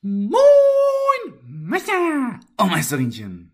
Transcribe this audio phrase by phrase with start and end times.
[0.00, 0.30] Moin,
[1.42, 2.38] Meister!
[2.56, 3.50] Oh, Meisterinchen!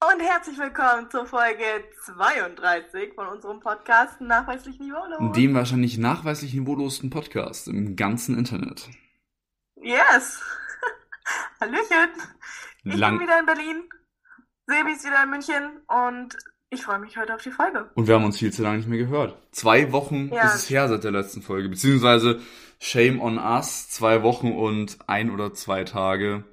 [0.00, 1.62] Und herzlich willkommen zur Folge
[2.06, 5.36] 32 von unserem Podcast Nachweislich Niveaulos.
[5.36, 8.88] Dem wahrscheinlich nachweislich niveaulosen Podcast im ganzen Internet.
[9.82, 10.40] Yes!
[11.60, 12.10] Hallöchen!
[12.84, 13.82] Ich Lang bin wieder in Berlin,
[14.66, 16.34] Sebi ist wieder in München und
[16.70, 17.90] ich freue mich heute auf die Folge.
[17.94, 19.36] Und wir haben uns viel zu lange nicht mehr gehört.
[19.52, 20.46] Zwei Wochen Ja.
[20.46, 21.68] ist es her seit der letzten Folge.
[21.68, 22.40] Beziehungsweise
[22.78, 23.88] Shame on us.
[23.88, 26.44] Zwei Wochen und ein oder zwei Tage.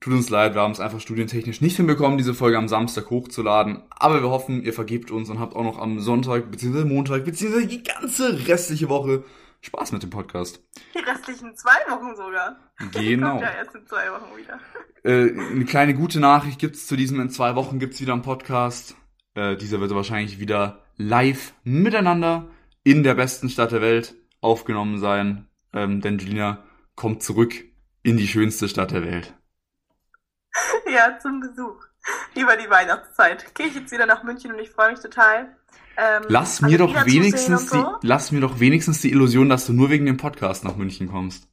[0.00, 3.84] Tut uns leid, wir haben es einfach studientechnisch nicht hinbekommen, diese Folge am Samstag hochzuladen.
[3.90, 7.68] Aber wir hoffen, ihr vergebt uns und habt auch noch am Sonntag, beziehungsweise Montag, beziehungsweise
[7.68, 9.22] die ganze restliche Woche
[9.60, 10.60] Spaß mit dem Podcast.
[10.92, 12.56] Die restlichen zwei Wochen sogar.
[12.92, 13.30] Genau.
[13.30, 14.58] Kommt ja erst in zwei Wochen wieder.
[15.04, 17.20] Äh, eine kleine gute Nachricht gibt's zu diesem.
[17.20, 18.96] In zwei Wochen gibt's wieder einen Podcast.
[19.34, 22.48] Äh, dieser wird wahrscheinlich wieder live miteinander
[22.82, 25.46] in der besten Stadt der Welt aufgenommen sein.
[25.72, 26.62] Ähm, denn Julina
[26.96, 27.54] kommt zurück
[28.02, 29.34] in die schönste Stadt der Welt.
[30.92, 31.86] Ja, zum Besuch.
[32.34, 33.54] Über die Weihnachtszeit.
[33.54, 35.56] Gehe ich jetzt wieder nach München und ich freue mich total.
[35.96, 37.98] Ähm, Lass alle mir doch wenigstens die, so.
[38.02, 41.48] lass mir doch wenigstens die Illusion, dass du nur wegen dem Podcast nach München kommst.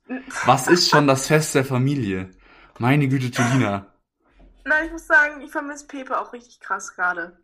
[0.46, 2.32] Was ist schon das Fest der Familie?
[2.80, 3.94] Meine Güte, Julina.
[4.66, 7.38] Nein, ich muss sagen, ich vermisse Pepe auch richtig krass gerade.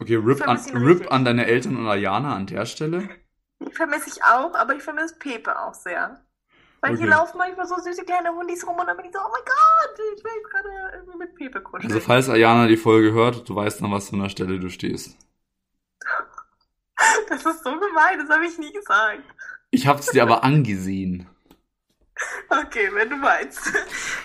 [0.00, 3.08] Okay, RIP an, RIP an deine Eltern und Ayana an der Stelle.
[3.60, 6.23] Die vermisse ich auch, aber ich vermisse Pepe auch sehr.
[6.84, 7.16] Weil hier Okay.
[7.16, 9.98] laufen manchmal so süße kleine Hundis rum und dann bin ich so, oh mein Gott,
[10.16, 10.68] ich will gerade
[10.98, 11.90] irgendwie mit Pepe kuscheln.
[11.90, 15.16] Also falls Ayana die Folge hört, du weißt an was für einer Stelle du stehst.
[17.28, 19.22] das ist so gemein, das habe ich nie gesagt.
[19.70, 21.26] Ich hab's dir aber angesehen.
[22.48, 23.60] Okay, wenn du meinst.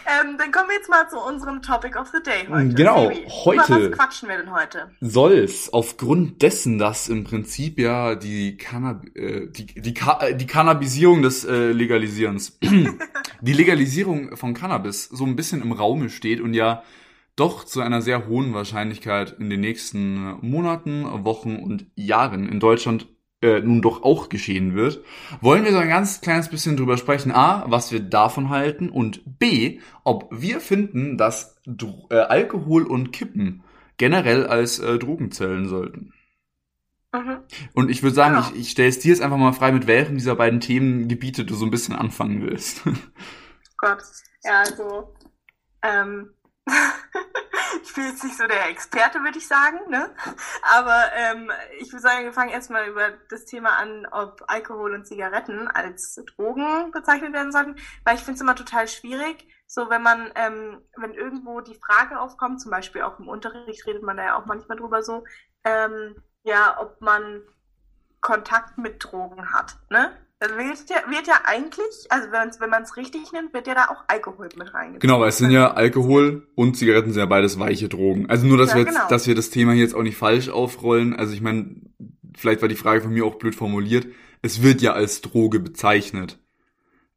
[0.05, 2.73] ähm, dann kommen wir jetzt mal zu unserem Topic of the Day heute.
[2.75, 4.91] Genau, Sebi, heute- Über was quatschen wir denn heute?
[5.01, 10.47] Soll's aufgrund dessen, dass im Prinzip ja die, Cannab äh, die, die, Ka äh, die
[10.47, 12.59] Cannabisierung des äh, Legalisierens,
[13.41, 16.83] die Legalisierung von Cannabis so ein bisschen im Raume steht und ja
[17.35, 23.07] doch zu einer sehr hohen Wahrscheinlichkeit in den nächsten Monaten, Wochen und Jahren in Deutschland
[23.41, 25.03] äh, nun doch auch geschehen wird,
[25.41, 27.31] wollen wir so ein ganz kleines bisschen drüber sprechen.
[27.31, 33.11] A, was wir davon halten und B, ob wir finden, dass Dro äh, Alkohol und
[33.11, 33.63] Kippen
[33.97, 36.13] generell als äh, Drogen zählen sollten.
[37.13, 37.39] Mhm.
[37.73, 38.47] Und ich würde sagen, Genau.
[38.53, 41.55] ich, ich stelle es dir jetzt einfach mal frei, mit welchem dieser beiden Themengebiete du
[41.55, 42.83] so ein bisschen anfangen willst.
[43.77, 43.99] Gott.
[44.43, 45.13] Ja, also,
[45.83, 46.33] ähm,
[47.83, 50.13] ich bin jetzt nicht so der Experte, würde ich sagen, ne?
[50.61, 55.05] Aber ähm, ich würde sagen, wir fangen erstmal über das Thema an, ob Alkohol und
[55.05, 59.47] Zigaretten als Drogen bezeichnet werden sollten, weil ich finde es immer total schwierig.
[59.67, 64.03] So, wenn man, ähm, wenn irgendwo die Frage aufkommt, zum Beispiel auch im Unterricht redet
[64.03, 65.23] man da ja auch manchmal drüber so,
[65.63, 67.43] ähm, ja, ob man
[68.21, 70.17] Kontakt mit Drogen hat, ne?
[70.41, 74.05] Wird ja, wird ja eigentlich, also wenn man es richtig nimmt, wird ja da auch
[74.07, 74.99] Alkohol mit reingezogen.
[75.01, 78.29] genau, weil es sind ja Alkohol und Zigaretten sind ja beides weiche Drogen.
[78.29, 79.09] Also nur, dass Ja, wir jetzt, genau.
[79.09, 81.13] dass wir das Thema hier jetzt auch nicht falsch aufrollen.
[81.13, 81.75] Also ich meine,
[82.37, 84.07] vielleicht war die Frage von mir auch blöd formuliert.
[84.41, 86.39] Es wird ja als Droge bezeichnet.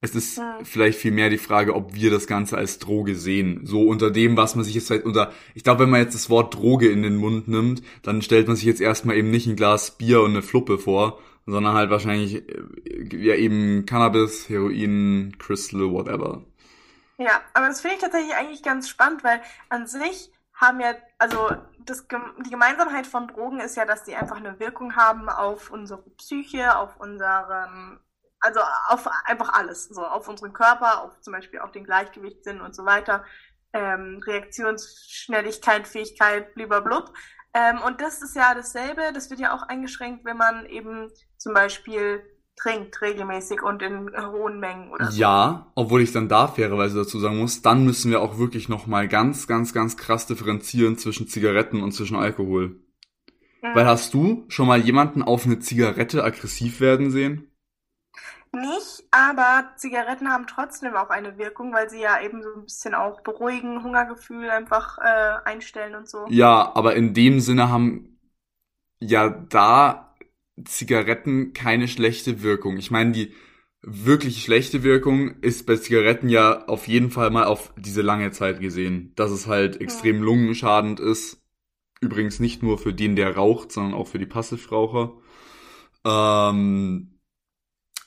[0.01, 0.65] Es ist Hm.
[0.65, 3.61] vielleicht viel mehr die Frage, ob wir das Ganze als Droge sehen.
[3.67, 6.29] So unter dem, was man sich jetzt halt unter, ich glaube, wenn man jetzt das
[6.29, 9.55] Wort Droge in den Mund nimmt, dann stellt man sich jetzt erstmal eben nicht ein
[9.55, 15.93] Glas Bier und eine Fluppe vor, sondern halt wahrscheinlich äh, ja eben Cannabis, Heroin, Crystal,
[15.93, 16.45] whatever.
[17.19, 21.51] Ja, aber das finde ich tatsächlich eigentlich ganz spannend, weil an sich haben ja, also
[21.85, 22.07] das,
[22.45, 26.77] die Gemeinsamkeit von Drogen ist ja, dass die einfach eine Wirkung haben auf unsere Psyche,
[26.77, 28.01] auf unseren,
[28.41, 32.75] also auf einfach alles, so auf unseren Körper, auf zum Beispiel auch den Gleichgewichtssinn und
[32.75, 33.25] so weiter,
[33.73, 37.13] ähm, Reaktionsschnelligkeit, Fähigkeit, blub.
[37.55, 41.53] Ähm, und das ist ja dasselbe, das wird ja auch eingeschränkt, wenn man eben zum
[41.53, 42.23] Beispiel
[42.57, 45.21] trinkt regelmäßig und in hohen Mengen oder so.
[45.21, 49.09] Ja, obwohl ich dann da fairerweise dazu sagen muss, dann müssen wir auch wirklich nochmal
[49.09, 52.81] ganz, ganz, ganz krass differenzieren zwischen Zigaretten und zwischen Alkohol.
[53.63, 53.75] Mhm.
[53.75, 57.52] Weil hast du schon mal jemanden auf eine Zigarette aggressiv werden sehen?
[58.55, 62.95] Nicht, aber Zigaretten haben trotzdem auch eine Wirkung, weil sie ja eben so ein bisschen
[62.95, 66.27] auch beruhigen, Hungergefühl einfach äh, einstellen und so.
[66.29, 68.19] Ja, aber in dem Sinne haben
[69.01, 70.15] ja da
[70.65, 72.77] Zigaretten keine schlechte Wirkung.
[72.77, 73.35] Ich meine, die
[73.81, 78.61] wirklich schlechte Wirkung ist bei Zigaretten ja auf jeden Fall mal auf diese lange Zeit
[78.61, 81.43] gesehen, dass es halt extrem lungenschadend ist.
[82.01, 85.15] Übrigens nicht nur für den, der raucht, sondern auch für die Passivraucher.
[86.05, 87.12] Ähm,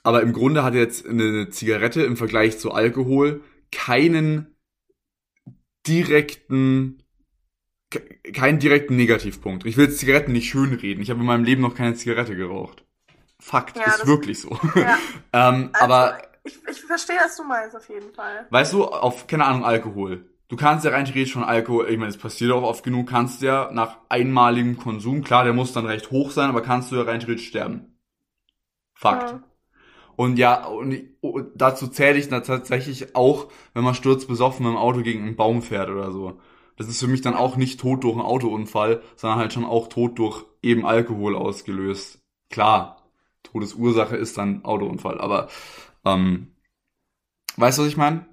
[0.05, 3.41] aber im Grunde hat jetzt eine Zigarette im Vergleich zu Alkohol
[3.71, 4.55] keinen
[5.87, 7.03] direkten
[7.89, 9.65] ke- keinen direkten Negativpunkt.
[9.65, 11.01] Ich will jetzt Zigaretten nicht schönreden.
[11.01, 12.83] Ich habe in meinem Leben noch keine Zigarette geraucht.
[13.39, 14.57] Fakt, Ja, ist das- wirklich so.
[14.75, 14.97] Ja,
[15.33, 18.47] ähm, Also- aber ich, ich verstehe, was du meinst, auf jeden Fall.
[18.49, 20.29] Weißt du, auf, keine Ahnung, Alkohol.
[20.47, 23.41] Du kannst ja rein theoretisch schon Alkohol, ich meine, es passiert auch oft genug, kannst
[23.41, 27.01] ja nach einmaligem Konsum, klar, der muss dann recht hoch sein, aber kannst du ja
[27.01, 27.97] rein theoretisch sterben.
[28.93, 29.31] Fakt.
[29.31, 29.43] Ja.
[30.15, 31.09] Und ja, und
[31.55, 35.61] dazu zähle ich dann tatsächlich auch, wenn man sturzbesoffen mit dem Auto gegen einen Baum
[35.61, 36.39] fährt oder so.
[36.77, 39.87] Das ist für mich dann auch nicht tot durch einen Autounfall, sondern halt schon auch
[39.87, 42.19] tot durch eben Alkohol ausgelöst.
[42.49, 43.03] Klar,
[43.43, 45.49] Todesursache ist dann Autounfall, aber
[46.03, 46.55] ähm,
[47.57, 48.25] weißt du, was ich meine?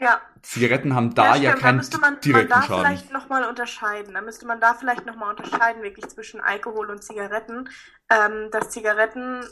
[0.00, 0.20] Ja.
[0.42, 2.84] Zigaretten haben da ja, ja keinen da man, direkten man da Schaden.
[2.84, 4.14] vielleicht nochmal unterscheiden.
[4.14, 7.68] Da müsste man da vielleicht nochmal unterscheiden, wirklich zwischen Alkohol und Zigaretten.
[8.10, 9.44] Ähm, dass Zigaretten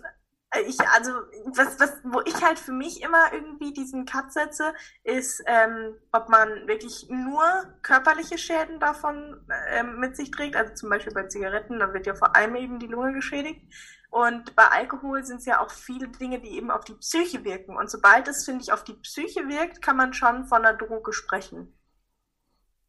[0.66, 1.12] ich, also,
[1.46, 4.74] was, was, wo ich halt für mich immer irgendwie diesen Cut setze,
[5.04, 7.42] ist, ähm, ob man wirklich nur
[7.82, 10.56] körperliche Schäden davon ähm, mit sich trägt.
[10.56, 13.62] Also zum Beispiel bei Zigaretten, da wird ja vor allem eben die Lunge geschädigt.
[14.10, 17.76] Und bei Alkohol sind es ja auch viele Dinge, die eben auf die Psyche wirken.
[17.76, 21.12] Und sobald es, finde ich, auf die Psyche wirkt, kann man schon von einer Droge
[21.12, 21.72] sprechen.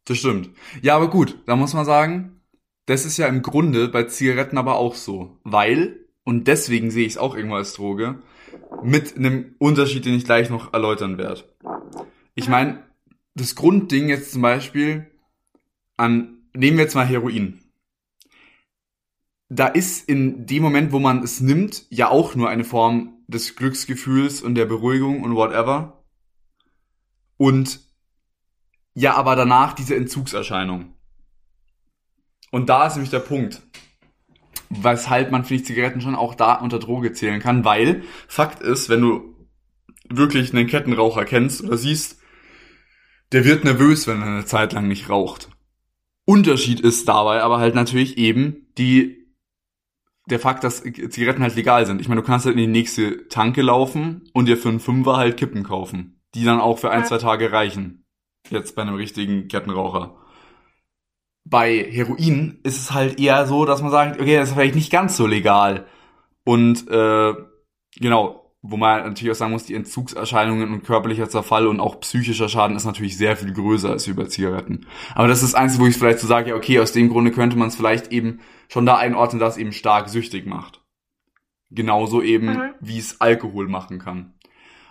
[0.04, 0.50] Das stimmt.
[0.80, 2.42] Ja, aber gut, da muss man sagen,
[2.86, 5.38] das ist ja im Grunde bei Zigaretten aber auch so.
[5.44, 8.22] Weil, und deswegen sehe ich es auch irgendwo als Droge,
[8.82, 11.44] mit einem Unterschied, den ich gleich noch erläutern werde.
[12.34, 12.82] Ich meine,
[13.34, 15.10] das Grundding jetzt zum Beispiel
[15.96, 17.62] an, nehmen wir jetzt mal Heroin
[19.54, 23.54] da ist in dem Moment, wo man es nimmt, ja auch nur eine Form des
[23.54, 26.04] Glücksgefühls und der Beruhigung und whatever.
[27.36, 27.80] Und
[28.94, 30.94] ja, aber danach diese Entzugserscheinung.
[32.50, 33.62] Und da ist nämlich der Punkt,
[34.80, 38.88] weshalb man, finde ich, Zigaretten schon auch da unter Droge zählen kann, weil Fakt ist,
[38.88, 39.34] wenn du
[40.08, 42.20] wirklich einen Kettenraucher kennst oder siehst,
[43.32, 45.48] der wird nervös, wenn er eine Zeit lang nicht raucht.
[46.24, 49.22] Unterschied ist dabei aber halt natürlich eben die
[50.26, 52.00] der Fakt, dass Zigaretten halt legal sind.
[52.00, 55.16] Ich meine, du kannst halt in die nächste Tanke laufen und dir für einen Fünfer
[55.16, 58.06] halt Kippen kaufen, die dann auch für ein, zwei Tage reichen.
[58.48, 60.21] Jetzt bei einem richtigen Kettenraucher.
[61.44, 64.92] Bei Heroin ist es halt eher so, dass man sagt, okay, das ist vielleicht nicht
[64.92, 65.86] ganz so legal.
[66.44, 67.34] Und äh,
[67.96, 72.48] genau, wo man natürlich auch sagen muss, die Entzugserscheinungen und körperlicher Zerfall und auch psychischer
[72.48, 74.86] Schaden ist natürlich sehr viel größer als über Zigaretten.
[75.16, 77.56] Aber das ist eins, wo ich vielleicht so sage, ja, okay, aus dem Grunde könnte
[77.56, 80.80] man es vielleicht eben schon da einordnen, dass es eben stark süchtig macht.
[81.70, 82.74] Genauso eben, mhm.
[82.80, 84.34] wie es Alkohol machen kann.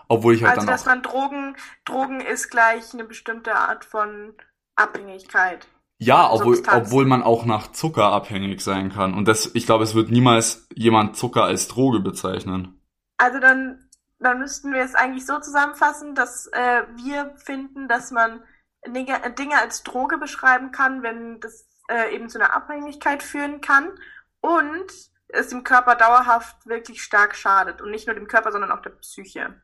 [0.09, 1.56] Obwohl ich halt also, dann dass man Drogen,
[1.86, 4.33] Drogen ist gleich eine bestimmte Art von
[4.75, 5.68] Abhängigkeit.
[6.03, 9.13] Ja, obwohl, obwohl man auch nach Zucker abhängig sein kann.
[9.13, 12.81] Und das, ich glaube, es wird niemals jemand Zucker als Droge bezeichnen.
[13.18, 13.88] Also dann,
[14.18, 18.42] dann müssten wir es eigentlich so zusammenfassen, dass äh, wir finden, dass man
[18.88, 23.92] Dinge, Dinge als Droge beschreiben kann, wenn das äh, eben zu einer Abhängigkeit führen kann
[24.39, 24.92] und
[25.27, 27.80] es dem Körper dauerhaft wirklich stark schadet.
[27.80, 29.62] Und nicht nur dem Körper, sondern auch der Psyche.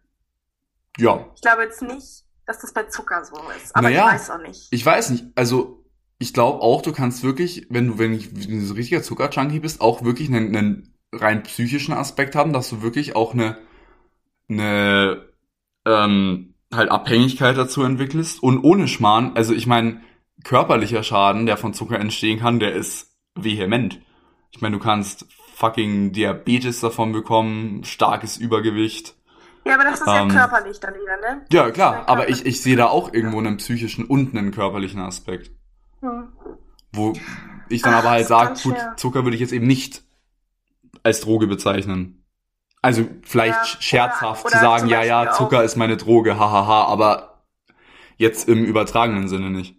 [1.00, 1.25] Ja.
[1.33, 3.75] Ich glaube jetzt nicht, dass das bei Zucker so ist.
[3.75, 4.68] Aber naja, ich weiß auch nicht.
[4.72, 5.36] Ich weiß nicht.
[5.36, 5.83] Also
[6.19, 10.04] ich glaube auch, du kannst wirklich, wenn du, wenn du so richtiger Zucker-Junkie bist, auch
[10.04, 13.58] wirklich einen, einen rein psychischen Aspekt haben, dass du wirklich auch eine,
[14.50, 15.25] eine
[15.86, 18.42] ähm, halt Abhängigkeit dazu entwickelst.
[18.42, 20.02] Und ohne Schmarrn, also ich meine,
[20.44, 24.00] körperlicher Schaden, der von Zucker entstehen kann, der ist vehement.
[24.52, 29.16] Ich meine, du kannst fucking Diabetes davon bekommen, starkes Übergewicht.
[29.66, 31.46] Ja, aber das ist ähm, ja körperlich dann wieder, ne?
[31.52, 35.52] Ja, klar, aber ich, ich sehe da auch irgendwo einen psychischen und einen körperlichen Aspekt.
[36.01, 36.33] Hm.
[36.94, 37.13] Wo
[37.69, 40.04] ich dann Ach, aber halt sage, gut, Zucker würde ich jetzt eben nicht
[41.04, 42.23] als Droge bezeichnen.
[42.81, 46.85] Also vielleicht ja, scherzhaft oder, oder zu sagen, ja, ja, Zucker ist meine Droge, hahaha,
[46.85, 47.44] aber
[48.18, 49.75] jetzt im übertragenen Sinne nicht.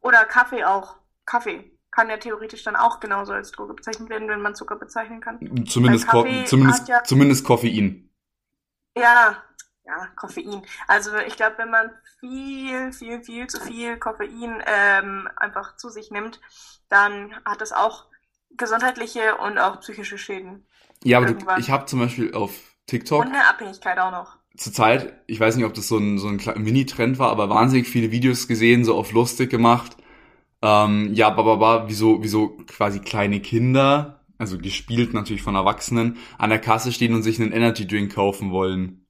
[0.00, 0.96] Oder Kaffee auch.
[1.24, 5.20] Kaffee kann ja theoretisch dann auch genauso als Droge bezeichnet werden, wenn man Zucker bezeichnen
[5.20, 5.38] kann.
[5.66, 8.10] Zumindest, Ko zumindest, ja, zumindest Koffein.
[8.96, 9.42] Ja,
[9.86, 10.62] ja, Koffein.
[10.88, 16.10] Also ich glaube, wenn man viel, viel, viel zu viel Koffein ähm, einfach zu sich
[16.10, 16.40] nimmt,
[16.88, 18.06] dann hat das auch
[18.56, 20.66] gesundheitliche und auch psychische Schäden.
[21.02, 22.52] Ja, aber du, ich habe zum Beispiel auf
[22.86, 23.22] TikTok.
[23.22, 24.36] Und eine Abhängigkeit auch noch.
[24.56, 28.12] Zurzeit, ich weiß nicht, ob das so ein, so ein Mini-Trend war, aber wahnsinnig viele
[28.12, 29.96] Videos gesehen, so auf lustig gemacht.
[30.62, 36.16] Ähm, ja, bababa, wie so, wie so quasi kleine Kinder, also gespielt natürlich von Erwachsenen,
[36.38, 39.03] an der Kasse stehen und sich einen Energy Drink kaufen wollen.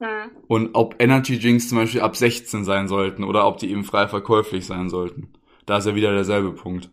[0.00, 0.30] Hm.
[0.46, 4.06] Und ob Energy Drinks zum Beispiel ab 16 sein sollten oder ob die eben frei
[4.08, 5.32] verkäuflich sein sollten.
[5.66, 6.90] Da ist ja wieder derselbe Punkt.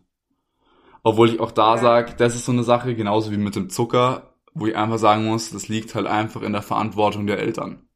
[1.02, 4.34] Obwohl ich auch da sage, das ist so eine Sache, genauso wie mit dem Zucker,
[4.54, 7.88] wo ich einfach sagen muss, das liegt halt einfach in der Verantwortung der Eltern.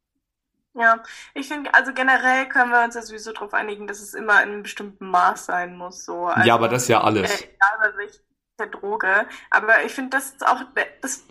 [0.75, 1.03] Ja,
[1.35, 4.51] ich finde, also generell können wir uns ja sowieso darauf einigen, dass es immer in
[4.51, 6.05] einem bestimmten Maß sein muss.
[6.05, 6.27] So.
[6.27, 7.43] Also, ja, aber das ist ja alles.
[7.43, 9.27] Äh, egal bei welcher Droge.
[9.51, 10.63] Aber ich finde, das ist auch,
[11.03, 11.25] das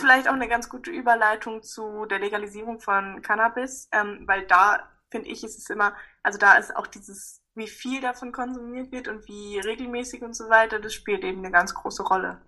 [0.00, 5.28] vielleicht auch eine ganz gute Überleitung zu der Legalisierung von Cannabis, ähm, weil da finde
[5.28, 9.26] ich, ist es immer, also da ist auch dieses, wie viel davon konsumiert wird und
[9.28, 12.40] wie regelmäßig und so weiter, das spielt eben eine ganz große Rolle.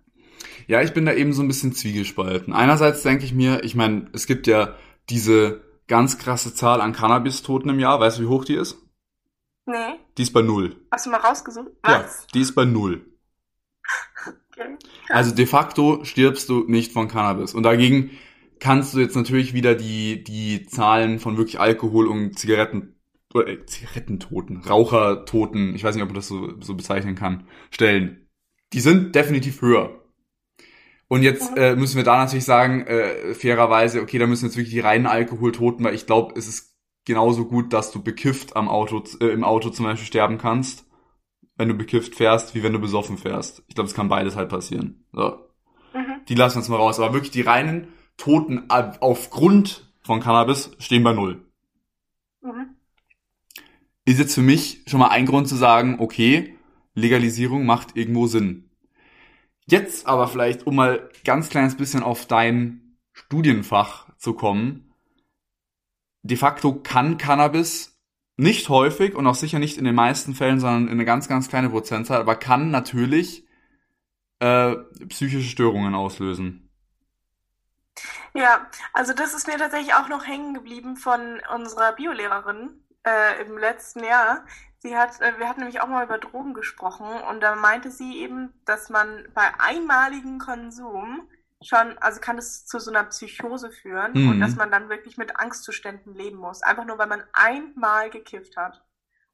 [0.66, 2.52] Ja, ich bin da eben so ein bisschen zwiegespalten.
[2.52, 4.74] Einerseits denke ich mir, ich meine, es gibt ja
[5.08, 7.98] diese ganz krasse Zahl an Cannabis-Toten im Jahr.
[7.98, 8.76] Weißt du, wie hoch die ist?
[9.66, 9.98] Nee.
[10.16, 10.76] Die ist bei null.
[10.92, 11.70] Hast du mal rausgesucht?
[11.82, 11.92] Was?
[11.92, 13.04] Ja, die ist bei null.
[15.08, 17.54] Also de facto stirbst du nicht von Cannabis.
[17.54, 18.10] Und dagegen
[18.60, 22.94] kannst du jetzt natürlich wieder die, die Zahlen von wirklich Alkohol und Zigaretten
[23.34, 28.26] oder äh, Zigarettentoten, Rauchertoten, ich weiß nicht, ob man das so, so bezeichnen kann, stellen.
[28.72, 30.02] Die sind definitiv höher.
[31.08, 31.56] Und jetzt mhm.
[31.56, 35.06] äh, müssen wir da natürlich sagen, äh, fairerweise, okay, da müssen jetzt wirklich die reinen
[35.06, 39.44] Alkoholtoten, weil ich glaube, es ist genauso gut, dass du bekifft am Auto, äh, im
[39.44, 40.86] Auto zum Beispiel sterben kannst,
[41.58, 43.62] wenn du bekifft fährst, wie wenn du besoffen fährst.
[43.66, 45.04] Ich glaube, es kann beides halt passieren.
[45.12, 45.50] So.
[45.92, 46.24] Mhm.
[46.28, 46.98] Die lassen wir jetzt mal raus.
[46.98, 51.44] Aber wirklich die reinen Toten aufgrund von Cannabis stehen bei null.
[52.40, 52.76] Mhm.
[54.04, 56.56] Ist jetzt für mich schon mal ein Grund zu sagen, okay,
[56.94, 58.70] Legalisierung macht irgendwo Sinn.
[59.66, 64.94] Jetzt aber vielleicht, um mal ganz kleines bisschen auf dein Studienfach zu kommen,
[66.22, 67.97] de facto kann Cannabis
[68.38, 71.48] nicht häufig und auch sicher nicht in den meisten Fällen, sondern in eine ganz, ganz
[71.48, 73.44] kleine Prozentzahl, aber kann natürlich
[74.38, 74.76] äh,
[75.08, 76.70] psychische Störungen auslösen.
[78.34, 82.70] Ja, also das ist mir tatsächlich auch noch hängen geblieben von unserer Biolehrerin
[83.04, 84.44] äh, im letzten Jahr.
[84.78, 88.18] Sie hat, äh, wir hatten nämlich auch mal über Drogen gesprochen und da meinte sie
[88.18, 91.28] eben, dass man bei einmaligem Konsum
[91.62, 94.30] schon, also kann es zu so einer Psychose führen mhm.
[94.30, 96.62] und dass man dann wirklich mit Angstzuständen leben muss.
[96.62, 98.84] Einfach nur, weil man einmal gekifft hat.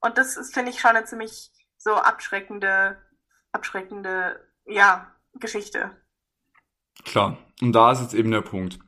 [0.00, 2.98] Und das ist, finde ich, schon eine ziemlich so abschreckende,
[3.52, 5.90] abschreckende, ja, Geschichte.
[7.04, 7.38] Klar.
[7.60, 8.78] Und da ist jetzt eben der Punkt.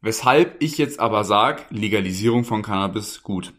[0.00, 3.54] Weshalb ich jetzt aber sage, Legalisierung von Cannabis gut.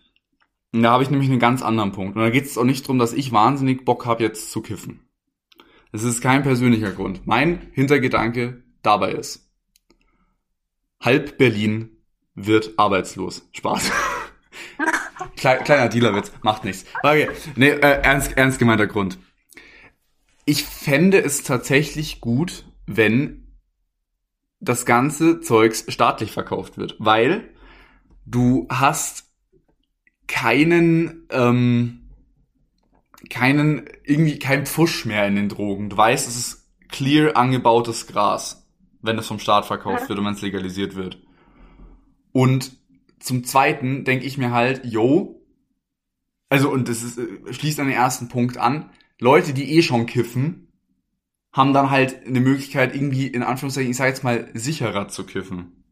[0.74, 2.16] Und da habe ich nämlich einen ganz anderen Punkt.
[2.16, 5.10] Und da geht es auch nicht darum, dass ich wahnsinnig Bock habe, jetzt zu kiffen.
[5.92, 7.26] Das ist kein persönlicher Grund.
[7.26, 9.50] Mein Hintergedanke dabei ist.
[11.00, 11.98] Halb Berlin
[12.36, 13.48] wird arbeitslos.
[13.52, 13.92] Spaß.
[15.36, 16.86] Kleiner Dealerwitz, macht nichts.
[17.04, 19.20] Okay, nee, äh, ernst, ernst gemeinter Grund.
[20.46, 23.48] Ich fände es tatsächlich gut, wenn
[24.60, 27.50] das ganze Zeugs staatlich verkauft wird, weil
[28.26, 29.26] du hast
[30.28, 32.10] keinen, ähm,
[33.30, 35.90] keinen, irgendwie kein Pfusch mehr in den Drogen.
[35.90, 38.65] Du weißt, es ist clear angebautes Gras
[39.06, 41.20] wenn es vom Staat verkauft wird und wenn es legalisiert wird.
[42.32, 42.78] Und
[43.20, 45.42] zum Zweiten denke ich mir halt, yo,
[46.50, 50.06] also und das ist, äh, schließt an den ersten Punkt an, Leute, die eh schon
[50.06, 50.72] kiffen,
[51.52, 55.84] haben dann halt eine Möglichkeit, irgendwie, in Anführungszeichen, ich sag jetzt mal, sicherer zu kiffen.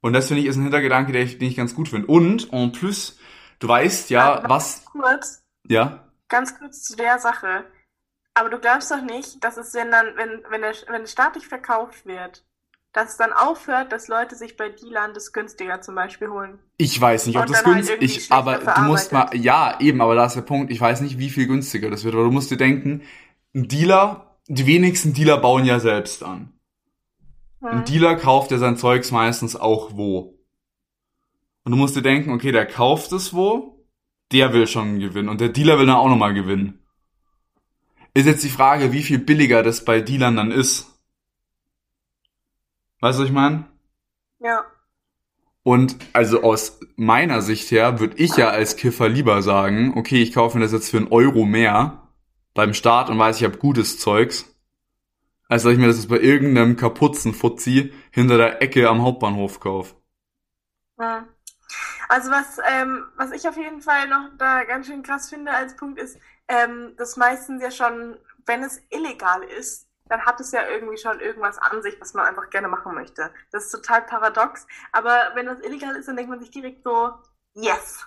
[0.00, 2.06] Und das finde ich ist ein Hintergedanke, den ich, den ich ganz gut finde.
[2.06, 3.18] Und en plus,
[3.58, 4.84] du weißt ja, was.
[4.84, 6.08] Kurz, ja.
[6.28, 7.64] Ganz kurz zu der Sache.
[8.40, 11.46] Aber du glaubst doch nicht, dass es, wenn dann, wenn, wenn, der, wenn es staatlich
[11.46, 12.42] verkauft wird,
[12.94, 16.58] dass es dann aufhört, dass Leute sich bei Dealern das günstiger zum Beispiel holen.
[16.78, 20.14] Ich weiß nicht, ob das halt günstig ist, aber du musst mal, ja, eben, aber
[20.14, 22.50] da ist der Punkt, ich weiß nicht, wie viel günstiger das wird, aber du musst
[22.50, 23.02] dir denken,
[23.54, 26.50] ein Dealer, die wenigsten Dealer bauen ja selbst an.
[27.60, 27.68] Hm.
[27.68, 30.38] Ein Dealer kauft ja sein Zeugs meistens auch wo.
[31.64, 33.84] Und du musst dir denken, okay, der kauft es wo,
[34.32, 36.79] der will schon gewinnen und der Dealer will dann auch nochmal gewinnen.
[38.14, 40.86] Ist jetzt die Frage, wie viel billiger das bei Dealern dann ist.
[43.00, 43.66] Weißt du, was ich meine?
[44.40, 44.64] Ja.
[45.62, 50.32] Und also aus meiner Sicht her würde ich ja als Kiffer lieber sagen, okay, ich
[50.32, 52.08] kaufe mir das jetzt für einen Euro mehr
[52.54, 54.46] beim Start und weiß, ich habe gutes Zeugs,
[55.48, 59.60] als dass ich mir das jetzt bei irgendeinem kaputzen Fuzzi hinter der Ecke am Hauptbahnhof
[59.60, 59.94] kaufe.
[60.98, 61.26] Ja.
[62.08, 65.76] Also was, ähm, was ich auf jeden Fall noch da ganz schön krass finde als
[65.76, 66.18] Punkt ist,
[66.50, 71.20] ähm, das meistens ja schon, wenn es illegal ist, dann hat es ja irgendwie schon
[71.20, 73.30] irgendwas an sich, was man einfach gerne machen möchte.
[73.52, 74.66] Das ist total paradox.
[74.90, 77.12] Aber wenn das illegal ist, dann denkt man sich direkt so,
[77.54, 78.04] yes.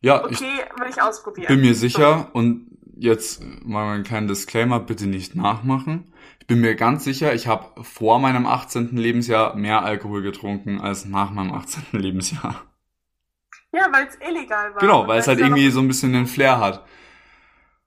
[0.00, 1.48] Ja, okay, ich will ich ausprobieren.
[1.48, 2.38] Bin mir sicher so.
[2.38, 6.12] und jetzt mal einen kleinen Disclaimer, bitte nicht nachmachen.
[6.40, 8.96] Ich bin mir ganz sicher, ich habe vor meinem 18.
[8.96, 12.00] Lebensjahr mehr Alkohol getrunken als nach meinem 18.
[12.00, 12.62] Lebensjahr.
[13.72, 14.80] Ja, weil es illegal war.
[14.80, 16.84] Genau, weil es halt irgendwie so ein bisschen den Flair hat.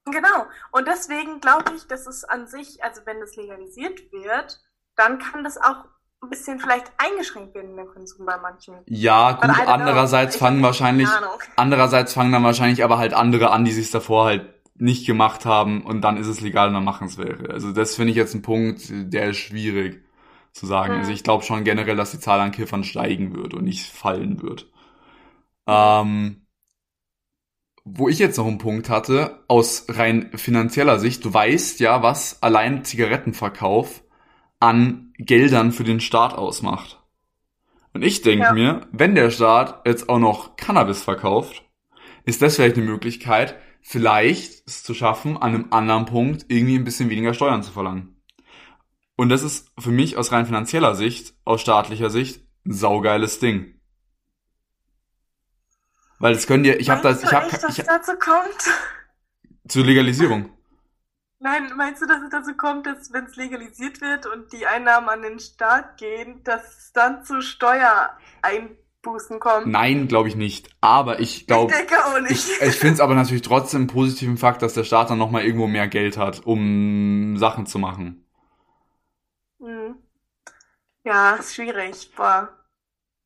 [0.06, 0.46] Genau.
[0.72, 4.60] Und deswegen glaube ich, dass es an sich, also wenn es legalisiert wird,
[4.96, 5.86] dann kann das auch
[6.22, 8.76] ein bisschen vielleicht eingeschränkt werden, der Konsum bei manchen.
[8.86, 11.10] Ja, gut, andererseits fangen wahrscheinlich,
[11.56, 15.86] andererseits fangen dann wahrscheinlich aber halt andere an, die sich davor halt nicht gemacht haben
[15.86, 17.50] und dann ist es legal und dann machen es welche.
[17.50, 20.04] Also das finde ich jetzt ein Punkt, der ist schwierig.
[20.56, 20.94] zu sagen.
[20.94, 21.00] Mhm.
[21.00, 24.42] Also ich glaube schon generell, dass die Zahl an Kiffern steigen wird und nicht fallen
[24.42, 24.72] wird.
[25.68, 26.45] Ähm,
[27.86, 32.42] wo ich jetzt noch einen Punkt hatte, aus rein finanzieller Sicht, du weißt ja, was
[32.42, 34.04] allein Zigarettenverkauf
[34.60, 37.00] an Geldern für den Staat ausmacht.
[37.94, 38.54] Und ich denke Ja.
[38.54, 41.64] mir, wenn der Staat jetzt auch noch Cannabis verkauft,
[42.26, 46.84] ist das vielleicht eine Möglichkeit, vielleicht es zu schaffen, an einem anderen Punkt irgendwie ein
[46.84, 48.16] bisschen weniger Steuern zu verlangen.
[49.16, 53.75] Und das ist für mich aus rein finanzieller Sicht, aus staatlicher Sicht, ein saugeiles Ding.
[56.20, 58.72] Weil das können dir, ich habe das, ich habe dass ich, es dazu kommt?
[59.68, 60.50] zur Legalisierung.
[61.40, 65.10] Nein, meinst du, dass es dazu kommt, dass wenn es legalisiert wird und die Einnahmen
[65.10, 69.68] an den Staat gehen, dass es dann zu Steuereinbußen kommt?
[69.68, 70.70] Nein, glaube ich nicht.
[70.82, 72.62] Aber ich glaube, ich denke auch ich, nicht.
[72.62, 75.68] ich finde es aber natürlich trotzdem einen positiven Fakt, dass der Staat dann nochmal irgendwo
[75.68, 78.26] mehr Geld hat, um Sachen zu machen.
[79.60, 79.96] Hm.
[81.04, 82.12] Ja, ist schwierig.
[82.16, 82.65] Boah.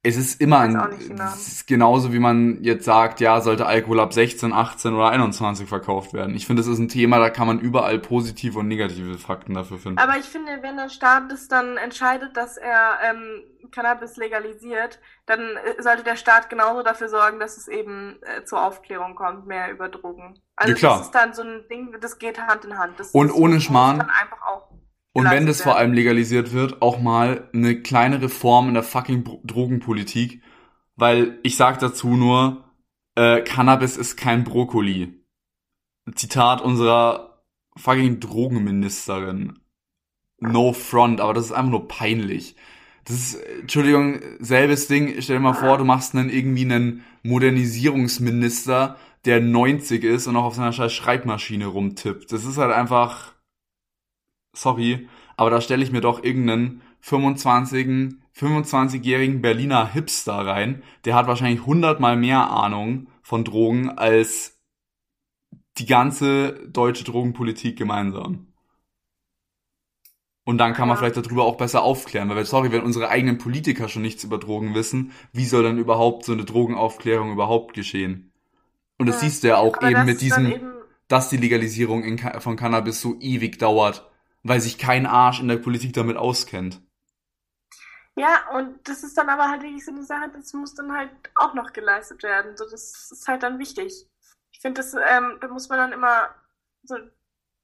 [0.02, 4.14] Es ist immer ein, es ist genauso wie man jetzt sagt, ja, sollte Alkohol ab
[4.14, 6.36] 16, 18 oder 21 verkauft werden.
[6.36, 9.78] Ich finde, das ist ein Thema, da kann man überall positive und negative Fakten dafür
[9.78, 10.00] finden.
[10.00, 15.42] Aber ich finde, wenn der Staat es dann entscheidet, dass er ähm, Cannabis legalisiert, dann
[15.42, 19.70] äh, sollte der Staat genauso dafür sorgen, dass es eben äh, zur Aufklärung kommt, mehr
[19.70, 20.40] über Drogen.
[20.56, 23.00] Also Ja, das ist dann so ein Ding, das geht Hand in Hand.
[23.00, 24.00] Das, Und das ohne Schmarrn.
[25.14, 28.84] Und wenn geleistet das vor allem legalisiert wird, auch mal eine kleine Reform in der
[28.84, 30.42] fucking Drogenpolitik,
[30.96, 32.66] weil ich sag dazu nur,
[33.16, 35.26] äh, Cannabis ist kein Brokkoli.
[36.16, 37.44] Zitat unserer
[37.76, 39.60] fucking Drogenministerin.
[40.40, 42.56] No front, aber das ist einfach nur peinlich.
[43.06, 45.16] Das ist, Entschuldigung, selbes Ding.
[45.20, 50.46] Stell dir mal vor, du machst einen irgendwie einen Modernisierungsminister, der 90 ist und auch
[50.46, 52.32] auf seiner scheiß Schreibmaschine rumtippt.
[52.32, 53.34] Das ist halt einfach,
[54.54, 61.28] sorry, aber da stelle ich mir doch irgendeinen 25, 25-jährigen Berliner Hipster rein, der hat
[61.28, 64.58] wahrscheinlich hundertmal mehr Ahnung von Drogen als
[65.78, 68.48] die ganze deutsche Drogenpolitik gemeinsam.
[70.46, 71.00] Und dann kann man Ja.
[71.04, 74.74] vielleicht darüber auch besser aufklären, weil, sorry, wenn unsere eigenen Politiker schon nichts über Drogen
[74.74, 78.32] wissen, wie soll dann überhaupt so eine Drogenaufklärung überhaupt geschehen?
[78.98, 79.30] Und das Ja.
[79.30, 80.72] siehst du ja auch Aber eben mit diesem, eben-
[81.08, 84.09] dass die Legalisierung in, von Cannabis so ewig dauert,
[84.44, 86.82] weil sich kein Arsch in der Politik damit auskennt.
[88.16, 91.10] Ja, und das ist dann aber halt wirklich so eine Sache, das muss dann halt
[91.36, 92.58] auch noch geleistet werden.
[92.58, 94.08] So, das ist halt dann wichtig.
[94.52, 96.36] Ich finde, das, ähm, da muss man dann immer
[96.84, 96.98] so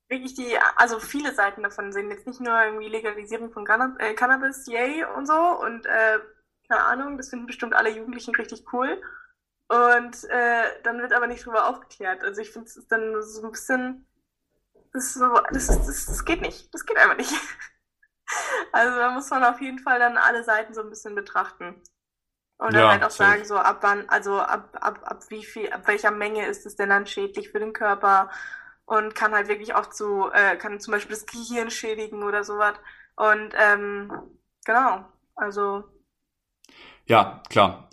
[0.07, 2.09] wirklich die, also viele Seiten davon sehen.
[2.09, 5.33] Jetzt nicht nur irgendwie Legalisierung von Canna äh, Cannabis, yay und so.
[5.33, 6.19] Und äh,
[6.69, 9.01] keine Ahnung, das finden bestimmt alle Jugendlichen richtig cool.
[9.67, 12.23] Und äh, dann wird aber nicht drüber aufgeklärt.
[12.23, 14.07] Also ich finde, es dann so ein bisschen,
[14.95, 16.73] ist so, das, ist, das, das geht nicht.
[16.73, 17.33] Das geht einfach nicht.
[18.71, 21.81] Also da muss man auf jeden Fall dann alle Seiten so ein bisschen betrachten.
[22.59, 25.71] Und dann Ja, halt auch sagen, so ab wann, also ab, ab, ab wie viel,
[25.71, 28.31] ab welcher Menge ist es denn dann schädlich für den Körper
[28.85, 32.75] und kann halt wirklich auch zu, äh, kann zum Beispiel das Gehirn schädigen oder sowas.
[33.17, 34.11] Und ähm,
[34.65, 35.05] genau,
[35.35, 35.85] also
[37.07, 37.89] Ja, klar.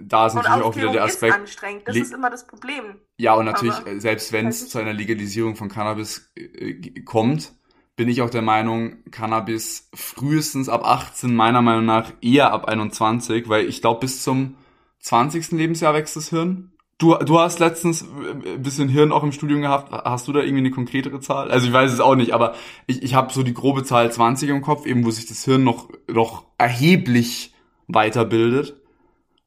[0.00, 1.34] Da ist und natürlich auch wieder Aufklärung der ist Aspekt.
[1.34, 1.82] anstrengend.
[1.88, 2.84] Das Le- ist immer das Problem.
[3.16, 7.52] Ja, und natürlich, Aber- äh, selbst wenn es zu einer Legalisierung von Cannabis äh, kommt,
[7.96, 13.48] bin ich auch der Meinung, Cannabis frühestens ab 18, meiner Meinung nach eher ab 21,
[13.48, 14.56] weil ich glaube, bis zum
[15.00, 15.52] 20.
[15.52, 16.72] Lebensjahr wächst das Hirn.
[16.98, 19.90] Du, du hast letztens äh, ein bisschen Hirn auch im Studium gehabt.
[19.92, 21.50] Hast du da irgendwie eine konkretere Zahl?
[21.50, 22.54] Also ich weiß es auch nicht, aber
[22.86, 25.64] ich, ich habe so die grobe Zahl 20 im Kopf, eben wo sich das Hirn
[25.64, 27.51] noch, noch erheblich
[27.94, 28.76] weiterbildet.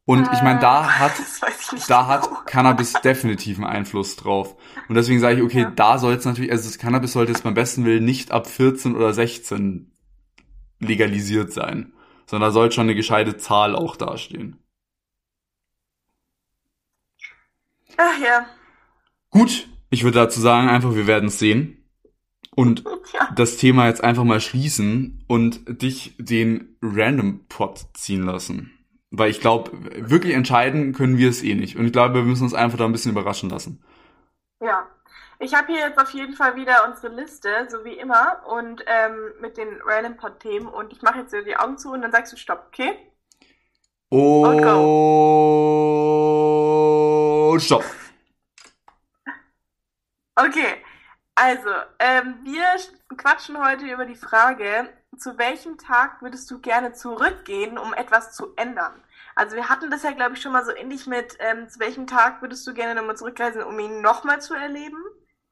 [0.05, 1.13] Und ich meine, da Äh, hat
[1.87, 2.07] da genau.
[2.07, 4.55] hat Cannabis definitiv einen Einfluss drauf.
[4.87, 5.71] Und deswegen sage ich, okay, Ja.
[5.71, 8.95] da soll es natürlich, also das Cannabis sollte jetzt beim besten Willen nicht ab 14
[8.95, 9.91] oder 16
[10.79, 11.93] legalisiert sein,
[12.27, 14.57] sondern da sollte schon eine gescheite Zahl auch dastehen.
[17.97, 18.45] Ach ja,
[19.29, 21.84] Gut, ich würde dazu sagen, einfach, wir werden es sehen.
[22.55, 23.29] Und ja.
[23.35, 28.71] das Thema jetzt einfach mal schließen und dich den Random Pot ziehen lassen.
[29.11, 29.71] Weil ich glaube,
[30.09, 31.77] wirklich entscheiden können wir es eh nicht.
[31.77, 33.83] Und ich glaube, wir müssen uns einfach da ein bisschen überraschen lassen.
[34.61, 34.87] Ja,
[35.39, 39.33] ich habe hier jetzt auf jeden Fall wieder unsere Liste, so wie immer, und ähm,
[39.41, 40.67] mit den Random Pod Themen.
[40.67, 42.97] Und ich mache jetzt wieder die Augen zu und dann sagst du Stopp, okay?
[44.09, 44.63] Und
[47.51, 47.83] Und stopp.
[50.37, 50.83] Okay,
[51.35, 51.69] also
[51.99, 52.65] ähm, wir
[53.17, 58.53] quatschen heute über die Frage, zu welchem Tag würdest du gerne zurückgehen, um etwas zu
[58.55, 58.93] ändern?
[59.35, 62.07] Also wir hatten das ja, glaube ich, schon mal so ähnlich mit, ähm, zu welchem
[62.07, 65.03] Tag würdest du gerne nochmal zurückreisen, um ihn nochmal zu erleben?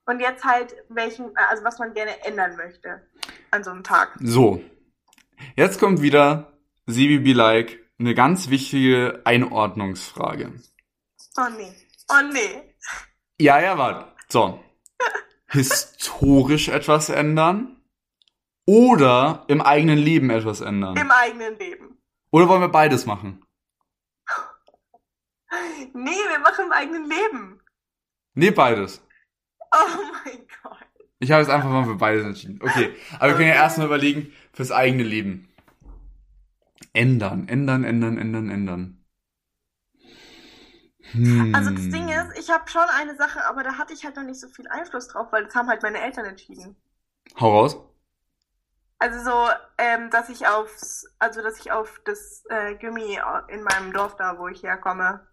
[0.05, 3.07] Und jetzt halt, welchen, also was man gerne ändern möchte
[3.51, 4.17] an so einem Tag.
[4.21, 4.61] So.
[5.55, 6.53] Jetzt kommt wieder
[6.89, 10.53] CBB Like eine ganz wichtige Einordnungsfrage.
[11.37, 11.73] Oh nee.
[12.09, 12.75] Oh nee.
[13.39, 14.11] Ja, ja, warte.
[14.29, 14.59] So.
[15.53, 17.77] Historisch etwas ändern
[18.65, 20.97] oder im eigenen Leben etwas ändern?
[20.97, 21.97] Im eigenen Leben.
[22.31, 23.45] Oder wollen wir beides machen?
[25.93, 27.61] Nee, wir machen im eigenen Leben.
[28.33, 29.05] Nee, beides.
[29.71, 30.87] Oh mein Gott.
[31.19, 32.59] Ich habe jetzt einfach mal für beides entschieden.
[32.61, 35.53] Okay, aber wir können ja erstmal überlegen, fürs eigene Leben.
[36.93, 39.02] Ändern, ändern, ändern, ändern, ändern.
[41.13, 41.54] Hm.
[41.56, 44.23] Also das Ding ist, ich habe schon eine Sache, aber da hatte ich halt noch
[44.23, 46.76] nicht so viel Einfluss drauf, weil das haben halt meine Eltern entschieden.
[47.39, 47.78] Hau raus.
[48.99, 53.91] Also so, ähm, dass ich aufs, also dass ich auf das äh, Gummi in meinem
[53.91, 55.28] Dorf da, wo ich herkomme,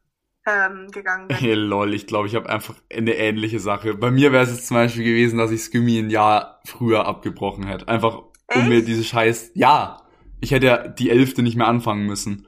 [0.47, 1.37] ähm, gegangen bin.
[1.37, 3.95] Hey, lol, ich glaube, ich habe einfach eine ähnliche Sache.
[3.95, 7.67] Bei mir wäre es jetzt zum Beispiel gewesen, dass ich Skimmy ein Jahr früher abgebrochen
[7.67, 7.89] hätte.
[7.89, 8.69] Einfach um Echt?
[8.69, 9.53] mir diese Scheiß.
[9.55, 10.03] Ja,
[10.41, 12.47] ich hätte ja die Elfte nicht mehr anfangen müssen.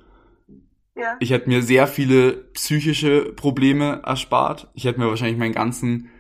[1.03, 1.17] Ja.
[1.19, 4.71] Ich hätte mir sehr viele psychische Probleme erspart.
[4.75, 6.11] Ich hätte mir wahrscheinlich meinen ganzen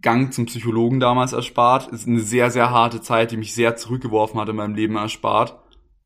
[0.00, 1.92] Gang zum Psychologen damals erspart.
[1.92, 4.96] Es ist eine sehr, sehr harte Zeit, die mich sehr zurückgeworfen hat in meinem Leben
[4.96, 5.58] erspart.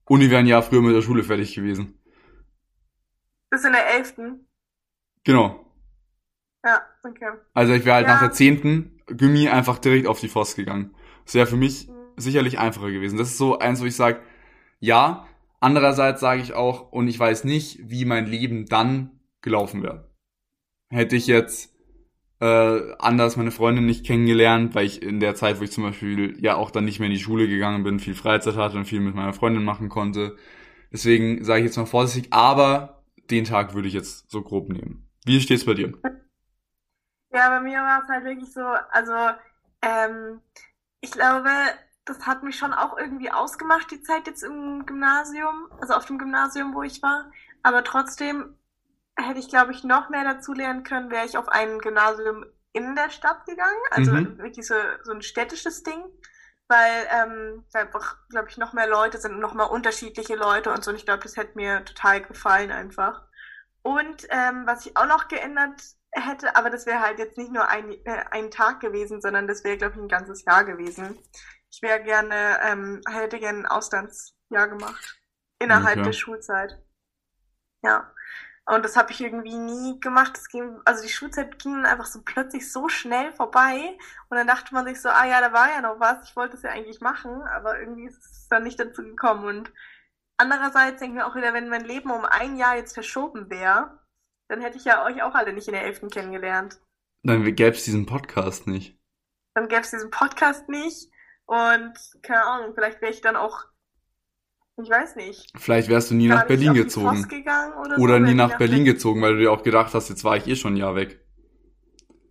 [0.05, 1.99] Und ich wäre ein Jahr früher mit der Schule fertig gewesen.
[3.51, 4.47] Bis in der elften.
[5.25, 5.65] Genau.
[6.65, 7.31] Ja, okay.
[7.55, 8.15] Also ich wäre halt Ja.
[8.15, 10.95] nach der zehnten Gummi einfach direkt auf die Voss gegangen.
[11.25, 11.93] Das wäre für mich Mhm.
[12.17, 13.17] sicherlich einfacher gewesen.
[13.19, 14.21] Das ist so eins, wo ich sage,
[14.79, 15.27] ja.
[15.61, 20.11] Andererseits sage ich auch, und ich weiß nicht, wie mein Leben dann gelaufen wäre.
[20.91, 21.75] Hätte ich jetzt
[22.41, 26.37] äh, anders meine Freundin nicht kennengelernt, weil ich in der Zeit, wo ich zum Beispiel
[26.43, 29.01] ja auch dann nicht mehr in die Schule gegangen bin, viel Freizeit hatte und viel
[29.01, 30.37] mit meiner Freundin machen konnte.
[30.93, 35.09] Deswegen sage ich jetzt mal vorsichtig, aber den Tag würde ich jetzt so grob nehmen.
[35.25, 35.93] Wie steht's bei dir?
[37.33, 39.13] Ja, bei mir war es halt wirklich so, also
[39.83, 40.41] ähm,
[41.01, 41.51] ich glaube,
[42.07, 46.19] das hat mich schon auch irgendwie ausgemacht, die Zeit jetzt im Gymnasium, also auf dem
[46.19, 47.33] Gymnasium, wo ich war.
[47.65, 48.59] Aber trotzdem
[49.17, 52.95] hätte ich, glaube ich, noch mehr dazu lernen können, wäre ich auf ein Gymnasium in
[52.97, 53.81] der Stadt gegangen.
[53.93, 54.39] Also Mhm.
[54.39, 56.05] wirklich so, so ein städtisches Ding.
[56.69, 60.91] Weil ähm, da glaube ich, noch mehr Leute sind noch mal unterschiedliche Leute und so.
[60.91, 63.23] Und ich glaube, das hätte mir total gefallen einfach.
[63.83, 65.81] Und ähm, was ich auch noch geändert
[66.13, 69.65] hätte, aber das wäre halt jetzt nicht nur ein, äh, ein Tag gewesen, sondern das
[69.65, 71.19] wäre, glaube ich, ein ganzes Jahr gewesen.
[71.71, 75.21] Ich wäre gerne, ähm, hätte gerne ein Auslandsjahr gemacht.
[75.59, 76.07] Innerhalb Okay.
[76.07, 76.79] der Schulzeit.
[77.83, 78.13] Ja.
[78.69, 80.37] Und das habe ich irgendwie nie gemacht.
[80.37, 83.97] Es ging, also die Schulzeit ging einfach so plötzlich so schnell vorbei.
[84.29, 86.29] Und dann dachte man sich so, ah ja, da war ja noch was.
[86.29, 89.45] Ich wollte es ja eigentlich machen, aber irgendwie ist es dann nicht dazu gekommen.
[89.45, 89.73] Und
[90.37, 94.01] andererseits denke ich mir auch wieder, wenn mein Leben um ein Jahr jetzt verschoben wäre,
[94.49, 96.81] dann hätte ich ja euch auch alle nicht in der Elften kennengelernt.
[97.23, 98.99] Dann gäbe es diesen Podcast nicht.
[99.55, 101.11] Dann gäbe es diesen Podcast nicht.
[101.47, 103.65] Und keine Ahnung, vielleicht wäre ich dann auch,
[104.83, 107.25] ich weiß nicht, Vielleicht wärst du nie nach Berlin gezogen.
[107.81, 110.25] Oder, Oder so, nie nach ich Berlin gezogen, weil du dir auch gedacht hast, jetzt
[110.25, 111.21] war ich eh schon ein Jahr weg.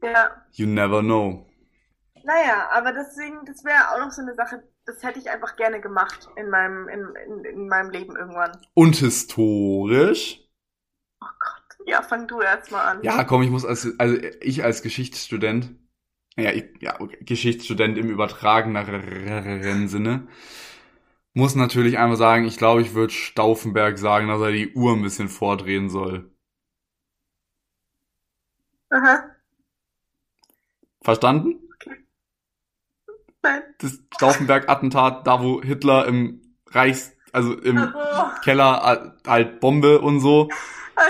[0.04, 1.48] Ja, You never know.
[2.24, 5.82] naja, aber deswegen, das wäre auch noch so eine Sache, das hätte ich einfach gerne
[5.82, 8.52] gemacht in meinem, in, in, in meinem Leben irgendwann.
[8.74, 10.42] Und historisch?
[11.22, 13.04] Oh Gott, ja, fang du erst mal an.
[13.04, 15.72] Ja, komm, ich muss als, also ich als Geschichtsstudent,
[16.38, 20.28] ja, ich, ja, okay, Geschichtsstudent im übertrageneren Sinne,
[21.34, 25.04] muss natürlich einmal sagen, ich glaube, ich würde Stauffenberg sagen, dass er die Uhr ein
[25.04, 26.32] bisschen vordrehen soll.
[28.96, 29.36] Aha,
[31.02, 31.60] Verstanden?
[33.44, 33.64] nein.
[33.80, 40.50] Das Stauffenberg-Attentat, da wo Hitler im Reichs, also im Also, Keller halt Bombe und so,
[40.96, 41.02] ah,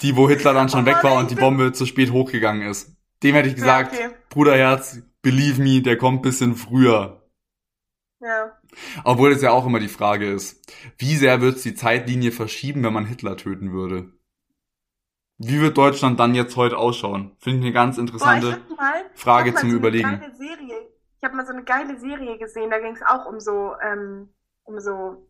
[0.00, 2.95] die wo Hitler dann schon Oh weg war und die Bombe zu spät hochgegangen ist.
[3.26, 4.16] Dem hätte ich gesagt, Ja, okay.
[4.28, 7.28] Bruderherz, believe me, der kommt bisschen früher.
[8.20, 8.56] Ja.
[9.02, 10.64] Obwohl es ja auch immer die Frage ist,
[10.96, 14.12] wie sehr wird die Zeitlinie verschieben, wenn man Hitler töten würde?
[15.38, 17.34] Wie wird Deutschland dann jetzt heute ausschauen?
[17.40, 20.06] Finde ich eine ganz Boah, interessante hab mal, Frage zum so Überlegen.
[20.06, 20.88] Eine geile Serie.
[21.18, 24.28] Ich habe mal so eine geile Serie gesehen, da ging es auch um so, ähm,
[24.62, 25.28] um so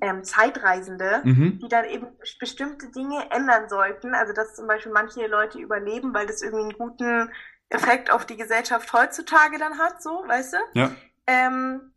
[0.00, 1.58] ähm, Zeitreisende, Mhm.
[1.60, 4.14] die dann eben bes- bestimmte Dinge ändern sollten.
[4.14, 7.30] Also dass zum Beispiel manche Leute überleben, weil das irgendwie einen guten
[7.68, 10.58] Effekt auf die Gesellschaft heutzutage dann hat, so, weißt du?
[10.74, 10.90] Ja.
[11.26, 11.92] Ähm,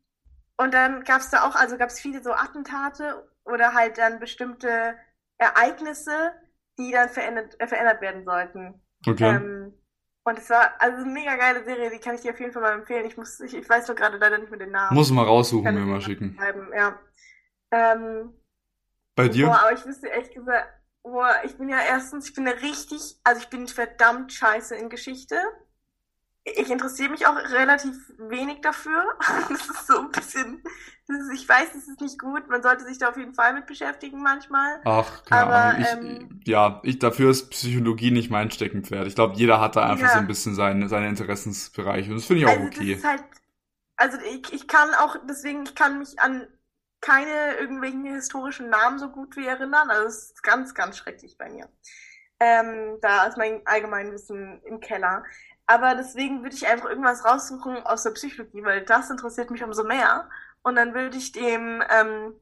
[0.58, 4.20] und dann gab es da auch, also gab es viele so Attentate oder halt dann
[4.20, 4.96] bestimmte
[5.38, 6.34] Ereignisse,
[6.80, 8.82] die dann verändert, äh, verändert werden sollten.
[9.08, 9.36] Okay.
[9.36, 9.74] Ähm,
[10.24, 12.62] und es war also eine mega geile Serie, die kann ich dir auf jeden Fall
[12.62, 13.06] mal empfehlen.
[13.06, 14.96] Ich muss, ich, ich weiß doch gerade leider nicht mehr den Namen.
[14.96, 16.38] Muss mal raussuchen, mir mal schicken.
[16.76, 17.00] ja.
[17.72, 18.34] Ähm,
[19.16, 19.48] Bei dir?
[19.48, 20.68] boah, aber ich wüsste echt gesagt,
[21.04, 24.90] boah, ich bin ja erstens, ich bin ja richtig, also ich bin verdammt scheiße in
[24.90, 25.38] Geschichte.
[26.44, 29.04] ich interessiere mich auch relativ wenig dafür.
[29.50, 30.64] Das ist so ein bisschen,
[31.08, 32.48] ist, ich weiß, das ist nicht gut.
[32.50, 34.82] Man sollte sich da auf jeden Fall mit beschäftigen manchmal.
[34.86, 35.80] Ach, keine Aber.
[35.80, 39.08] Ich, ähm, ja, ich, dafür ist Psychologie nicht mein Steckenpferd.
[39.08, 40.14] Ich glaube, jeder hat da einfach ja.
[40.14, 42.10] so ein bisschen seine, seine Interessensbereiche.
[42.12, 42.92] Und das finde ich auch also okay.
[42.92, 43.24] Das ist halt,
[43.96, 46.48] also ich, ich kann auch, deswegen, ich kann mich an
[47.02, 49.90] keine irgendwelchen historischen Namen so gut wie erinnern.
[49.90, 51.70] Also es ist ganz, ganz schrecklich bei mir.
[52.40, 55.24] Ähm, da ist mein Allgemeinwissen im Keller.
[55.66, 59.84] Aber deswegen würde ich einfach irgendwas raussuchen aus der Psychologie, weil das interessiert mich umso
[59.84, 60.30] mehr.
[60.64, 62.36] Und dann würde ich dem ähm,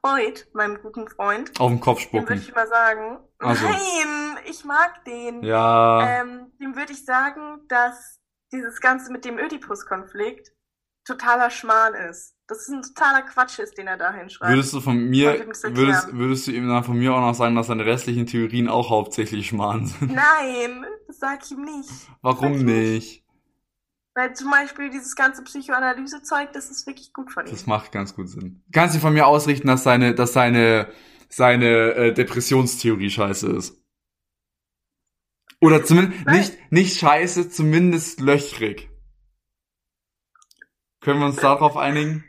[0.00, 2.26] Freud, meinem guten Freund, auf den Kopf spucken.
[2.26, 3.66] Dem würde ich mal sagen, also.
[3.66, 5.42] nein, ich mag den.
[5.42, 6.20] Ja.
[6.20, 8.18] Ähm, dem würde ich sagen, dass
[8.52, 10.52] dieses Ganze mit dem Ödipus-Konflikt
[11.04, 12.34] totaler Schmarrn ist.
[12.46, 14.52] Das ist ein totaler Quatsch ist, den er da hinschreibt.
[14.52, 17.68] Würdest du von mir, würdest, würdest du ihm dann von mir auch noch sagen, dass
[17.68, 20.12] seine restlichen Theorien auch hauptsächlich Schmarrn sind?
[20.12, 21.90] Nein, das sag ich ihm nicht.
[22.22, 22.66] Warum nicht?
[22.66, 23.24] nicht?
[24.14, 27.52] Weil zum Beispiel dieses ganze Psychoanalyse-Zeug, das ist wirklich gut von ihm.
[27.52, 28.64] Das macht ganz gut Sinn.
[28.72, 30.92] Kannst du von mir ausrichten, dass seine, dass seine,
[31.28, 33.80] seine äh, Depressionstheorie scheiße ist?
[35.60, 38.90] Oder zumindest nicht, nicht scheiße, zumindest löchrig.
[41.00, 42.24] Können wir uns darauf einigen?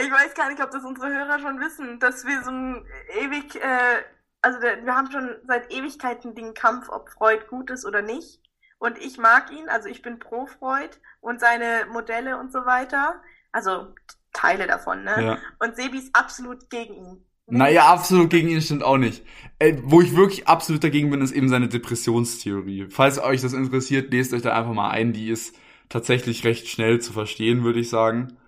[0.00, 2.86] Ich weiß gar nicht, ob das unsere Hörer schon wissen, dass wir so ein
[3.20, 4.02] ewig, äh,
[4.40, 8.40] also der, wir haben schon seit Ewigkeiten den Kampf, ob Freud gut ist oder nicht.
[8.78, 13.20] Und ich mag ihn, also ich bin pro Freud und seine Modelle und so weiter.
[13.52, 13.94] Also
[14.32, 15.22] Teile davon, ne?
[15.22, 15.38] Ja.
[15.60, 17.26] Und Sebi ist absolut gegen ihn.
[17.46, 19.24] Naja, absolut gegen ihn stimmt auch nicht.
[19.58, 22.86] Äh, wo ich wirklich absolut dagegen bin, ist eben seine Depressionstheorie.
[22.88, 25.12] Falls euch das interessiert, lest euch da einfach mal ein.
[25.12, 25.54] Die ist
[25.92, 28.38] tatsächlich recht schnell zu verstehen, würde ich sagen.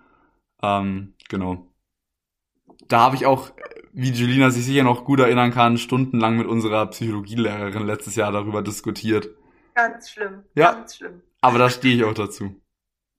[0.61, 1.71] Ähm, genau.
[2.87, 3.51] Da habe ich auch,
[3.93, 8.61] wie Julina sich sicher noch gut erinnern kann, stundenlang mit unserer Psychologielehrerin letztes Jahr darüber
[8.61, 9.29] diskutiert.
[9.75, 10.43] Ganz schlimm.
[10.55, 10.73] Ja.
[10.73, 11.21] Ganz schlimm.
[11.41, 12.61] Aber da stehe ich auch dazu.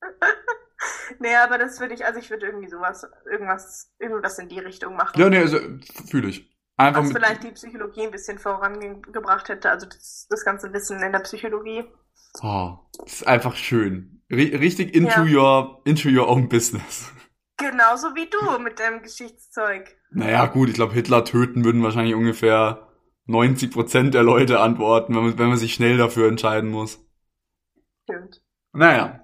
[1.20, 4.96] nee, aber das würde ich, also ich würde irgendwie sowas, irgendwas, irgendwas in die Richtung
[4.96, 5.20] machen.
[5.20, 5.58] Ja, nee, also
[6.08, 6.52] fühle ich.
[6.76, 11.12] Einfach Was vielleicht die Psychologie ein bisschen vorangebracht hätte, also das, das ganze Wissen in
[11.12, 11.84] der Psychologie.
[12.42, 14.22] Oh, das ist einfach schön.
[14.28, 15.38] R richtig into ja.
[15.38, 17.12] your, into your own business.
[17.56, 19.96] Genauso wie du mit deinem Geschichtszeug.
[20.10, 22.86] Naja, gut, ich glaube, Hitler töten würden wahrscheinlich ungefähr
[23.28, 27.00] 90% der Leute antworten, wenn man, wenn man sich schnell dafür entscheiden muss.
[28.02, 28.42] Stimmt.
[28.72, 29.20] Naja.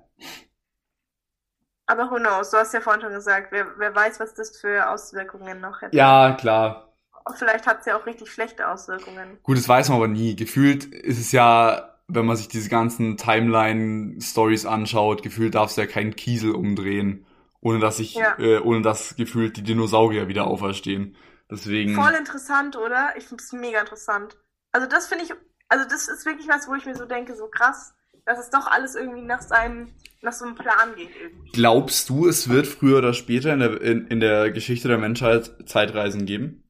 [1.86, 2.50] Aber who knows?
[2.50, 5.96] Du hast ja vorhin schon gesagt, wer, wer weiß, was das für Auswirkungen noch hätte.
[5.96, 6.96] Ja, klar.
[7.36, 9.38] Vielleicht hat es ja auch richtig schlechte Auswirkungen.
[9.42, 10.34] Gut, das weiß man aber nie.
[10.34, 15.86] Gefühlt ist es ja wenn man sich diese ganzen Timeline-Stories anschaut, gefühlt darfst du ja
[15.86, 17.26] keinen Kiesel umdrehen,
[17.60, 18.38] ohne dass sich, ja.
[18.38, 21.16] äh, ohne dass gefühlt die Dinosaurier wieder auferstehen.
[21.50, 21.94] Deswegen.
[21.94, 23.14] Voll interessant, oder?
[23.16, 24.36] Ich finde es mega interessant.
[24.72, 25.32] Also das finde ich,
[25.68, 27.94] also das ist wirklich was, wo ich mir so denke, so krass,
[28.24, 29.88] dass es doch alles irgendwie nach seinem,
[30.20, 31.52] nach so einem Plan geht irgendwie.
[31.52, 35.54] Glaubst du, es wird früher oder später in der, in, in der Geschichte der Menschheit
[35.66, 36.64] Zeitreisen geben?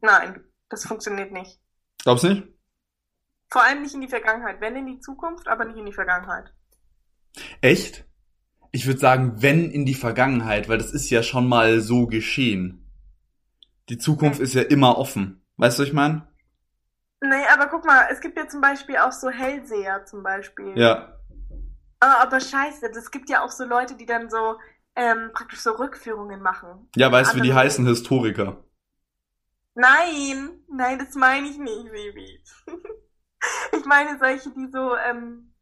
[0.00, 1.60] Nein, das funktioniert nicht.
[2.02, 2.51] Glaubst du nicht?
[3.52, 4.62] Vor allem nicht in die Vergangenheit.
[4.62, 6.54] Wenn in die Zukunft, aber nicht in die Vergangenheit.
[7.60, 8.06] Echt?
[8.70, 12.90] Ich würde sagen, wenn in die Vergangenheit, weil das ist ja schon mal so geschehen.
[13.90, 15.44] Die Zukunft ist ja immer offen.
[15.58, 16.26] Weißt du, was ich meine?
[17.20, 20.72] Nee, aber guck mal, es gibt ja zum Beispiel auch so Hellseher zum Beispiel.
[20.74, 21.18] Ja.
[22.00, 24.56] Ah, aber scheiße, es gibt ja auch so Leute, die dann so
[24.96, 26.88] ähm, praktisch so Rückführungen machen.
[26.96, 27.86] Ja, weißt du, wie die heißen?
[27.86, 28.64] Historiker.
[29.74, 32.42] Nein, nein, das meine ich nicht, Baby.
[33.72, 35.52] ich meine solche, die so, ähm,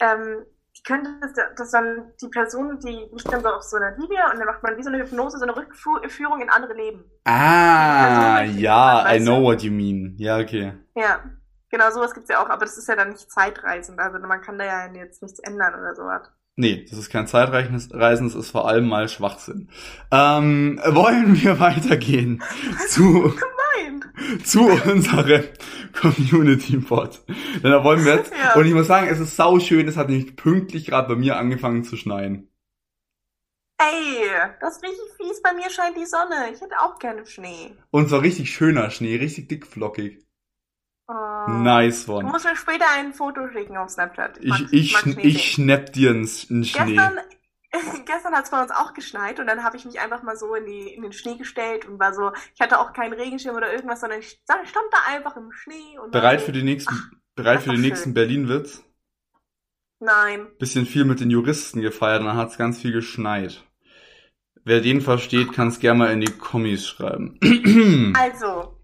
[0.00, 0.44] ähm,
[0.76, 4.30] die könnte das, das dann die Person, die liegt dann so auf so einer Linie
[4.32, 7.04] und dann macht man wie so eine Hypnose, so eine Rückführung in andere Leben.
[7.24, 10.14] Ah, ja, I know what you mean.
[10.18, 10.74] Ja, okay.
[10.94, 11.24] Ja,
[11.70, 14.58] genau, sowas gibt's ja auch, aber das ist ja dann nicht zeitreisend, also man kann
[14.58, 16.30] da ja jetzt nichts ändern oder sowas.
[16.60, 19.70] Nee, das ist kein Zeitreisen, das ist vor allem mal Schwachsinn.
[20.10, 22.42] Ähm, wollen wir weitergehen
[22.88, 23.32] zu,
[24.44, 25.44] zu unserem
[26.00, 27.22] Community Bot?
[27.26, 28.54] Denn da wollen wir jetzt, ja.
[28.54, 31.36] und ich muss sagen, es ist sau schön, es hat nämlich pünktlich gerade bei mir
[31.36, 32.48] angefangen zu schneien.
[33.80, 34.28] Ey,
[34.60, 36.50] das ist richtig fies, bei mir scheint die Sonne.
[36.52, 37.76] Ich hätte auch gerne Schnee.
[37.90, 40.24] Und zwar richtig schöner Schnee, richtig dickflockig.
[41.06, 41.50] Oh.
[41.50, 42.24] Nice one.
[42.24, 44.38] Du musst mir später ein Foto schicken auf Snapchat.
[44.42, 46.96] Ich, ich, ich, ich schnapp dir einen, einen Schnee.
[46.96, 47.20] Gestern,
[48.06, 50.54] gestern hat es bei uns auch geschneit und dann habe ich mich einfach mal so
[50.54, 53.72] in, die, in den Schnee gestellt und war so, ich hatte auch keinen Regenschirm oder
[53.72, 55.98] irgendwas, sondern ich stand da einfach im Schnee.
[56.02, 58.82] Und bereit für die nächsten, ach, bereit für den nächsten Berlin-Witz?
[60.00, 60.46] Nein.
[60.58, 63.64] Bisschen viel mit den Juristen gefeiert und dann hat es ganz viel geschneit.
[64.64, 67.38] Wer den versteht, kann es gerne mal in die Kommis schreiben.
[68.16, 68.78] also,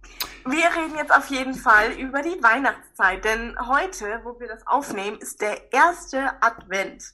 [0.47, 5.19] wir reden jetzt auf jeden Fall über die Weihnachtszeit, denn heute, wo wir das aufnehmen,
[5.19, 7.05] ist der erste Advent.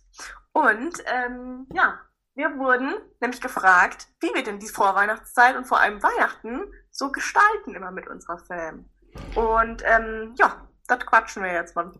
[0.52, 2.00] Und ähm, ja,
[2.34, 7.74] wir wurden nämlich gefragt, wie wir denn die Vorweihnachtszeit und vor allem Weihnachten so gestalten
[7.74, 8.86] immer mit unserer Fam.
[9.34, 11.92] Und ähm, ja, das quatschen wir jetzt mal.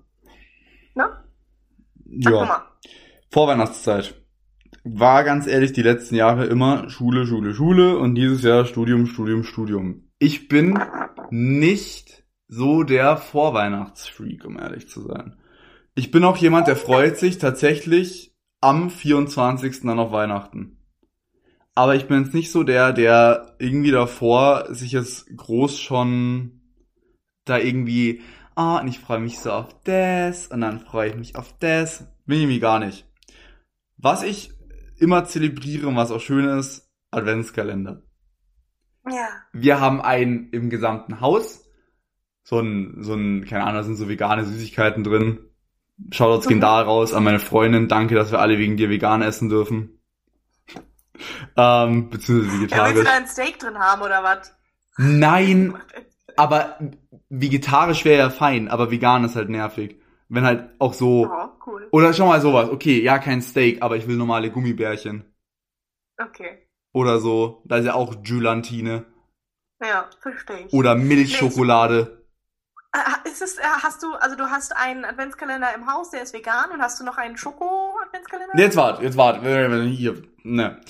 [0.95, 1.25] Ne?
[2.21, 2.45] Sag ja.
[2.45, 2.63] Mal.
[3.31, 4.15] Vorweihnachtszeit.
[4.83, 9.45] War ganz ehrlich die letzten Jahre immer Schule, Schule, Schule und dieses Jahr Studium, Studium,
[9.45, 10.11] Studium.
[10.19, 10.79] Ich bin
[11.31, 15.37] nicht so der Vorweihnachtsfreak, um ehrlich zu sein.
[15.95, 18.30] Ich bin auch jemand, der freut sich tatsächlich
[18.61, 19.83] am 24.
[19.83, 20.77] dann auf Weihnachten.
[21.75, 26.61] Aber ich bin jetzt nicht so der, der irgendwie davor sich jetzt groß schon
[27.45, 28.23] da irgendwie,
[28.55, 32.07] ah, und ich freue mich so auf das und dann freue ich mich auf das.
[32.27, 33.07] Bin ich irgendwie gar nicht.
[33.97, 34.53] Was ich
[34.99, 38.03] immer zelebriere und was auch schön ist, Adventskalender.
[39.09, 39.29] Ja.
[39.53, 41.65] Wir haben einen im gesamten Haus.
[42.43, 45.50] So ein, so ein, keine Ahnung, da sind so vegane Süßigkeiten drin.
[46.11, 47.89] Shoutouts gehen da raus an meine Freundin.
[47.89, 50.01] Danke, dass wir alle wegen dir vegan essen dürfen.
[51.57, 52.89] Ähm, beziehungsweise vegetarisch.
[52.91, 54.55] Ja, willst du da ein Steak drin haben oder was?
[54.97, 55.75] Nein,
[56.37, 56.79] aber
[57.29, 60.01] vegetarisch wäre ja fein, aber vegan ist halt nervig.
[60.29, 61.27] Wenn halt auch so.
[61.27, 61.89] Oh, cool.
[61.91, 62.71] Oder schau mal sowas.
[62.71, 65.25] Okay, ja, kein Steak, aber ich will normale Gummibärchen.
[66.17, 66.67] Okay.
[66.93, 67.63] Oder so.
[67.65, 69.07] Da ist ja auch Gelatine.
[69.83, 70.73] Ja, verstehe ich.
[70.73, 72.17] Oder Milchschokolade.
[72.17, 72.20] Äh,
[73.25, 76.71] ist es, äh, hast du, also du hast einen Adventskalender im Haus, der ist vegan
[76.73, 78.59] und hast du noch einen Schoko-Adventskalender?
[78.59, 79.43] Jetzt wart, jetzt wart.
[79.43, 80.81] Hier, ne.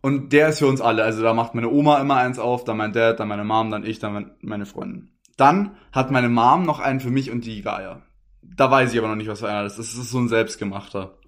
[0.00, 1.04] Und der ist für uns alle.
[1.04, 3.84] Also da macht meine Oma immer eins auf, dann mein Dad, dann meine Mom, dann
[3.84, 5.16] ich, dann meine Freundin.
[5.36, 8.02] Dann hat meine Mom noch einen für mich und die Gaia.
[8.42, 9.78] Da weiß ich aber noch nicht, was für einer ist.
[9.78, 11.18] Das ist so ein selbstgemachter.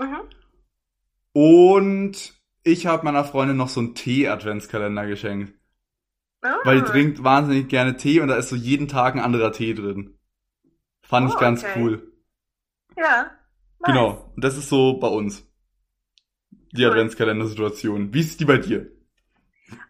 [0.00, 0.20] Mhm.
[1.32, 5.54] Und ich habe meiner Freundin noch so einen Tee-Adventskalender geschenkt.
[6.46, 6.60] Ah.
[6.64, 9.74] Weil die trinkt wahnsinnig gerne Tee und da ist so jeden Tag ein anderer Tee
[9.74, 10.18] drin.
[11.02, 11.72] Fand oh, ich ganz okay.
[11.76, 12.12] cool.
[12.96, 13.30] Ja.
[13.80, 13.86] Nice.
[13.86, 14.32] Genau.
[14.34, 15.44] Und das ist so bei uns.
[16.72, 16.90] Die cool.
[16.90, 18.12] Adventskalender-Situation.
[18.12, 18.90] Wie ist die bei dir?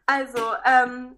[0.06, 1.16] Also, ähm,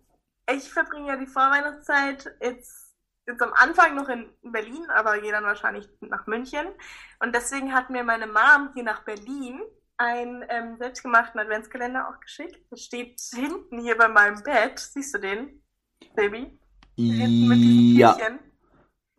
[0.50, 2.94] ich verbringe ja die Vorweihnachtszeit jetzt,
[3.26, 6.66] jetzt am Anfang noch in Berlin, aber gehe dann wahrscheinlich nach München.
[7.20, 9.60] Und deswegen hat mir meine Mom hier nach Berlin
[9.98, 12.70] einen ähm, selbstgemachten Adventskalender auch geschickt.
[12.70, 14.78] Der steht hinten hier bei meinem Bett.
[14.78, 15.62] Siehst du den,
[16.14, 16.58] Baby?
[16.96, 18.14] Hinten mit diesen ja.
[18.14, 18.38] Tütchen.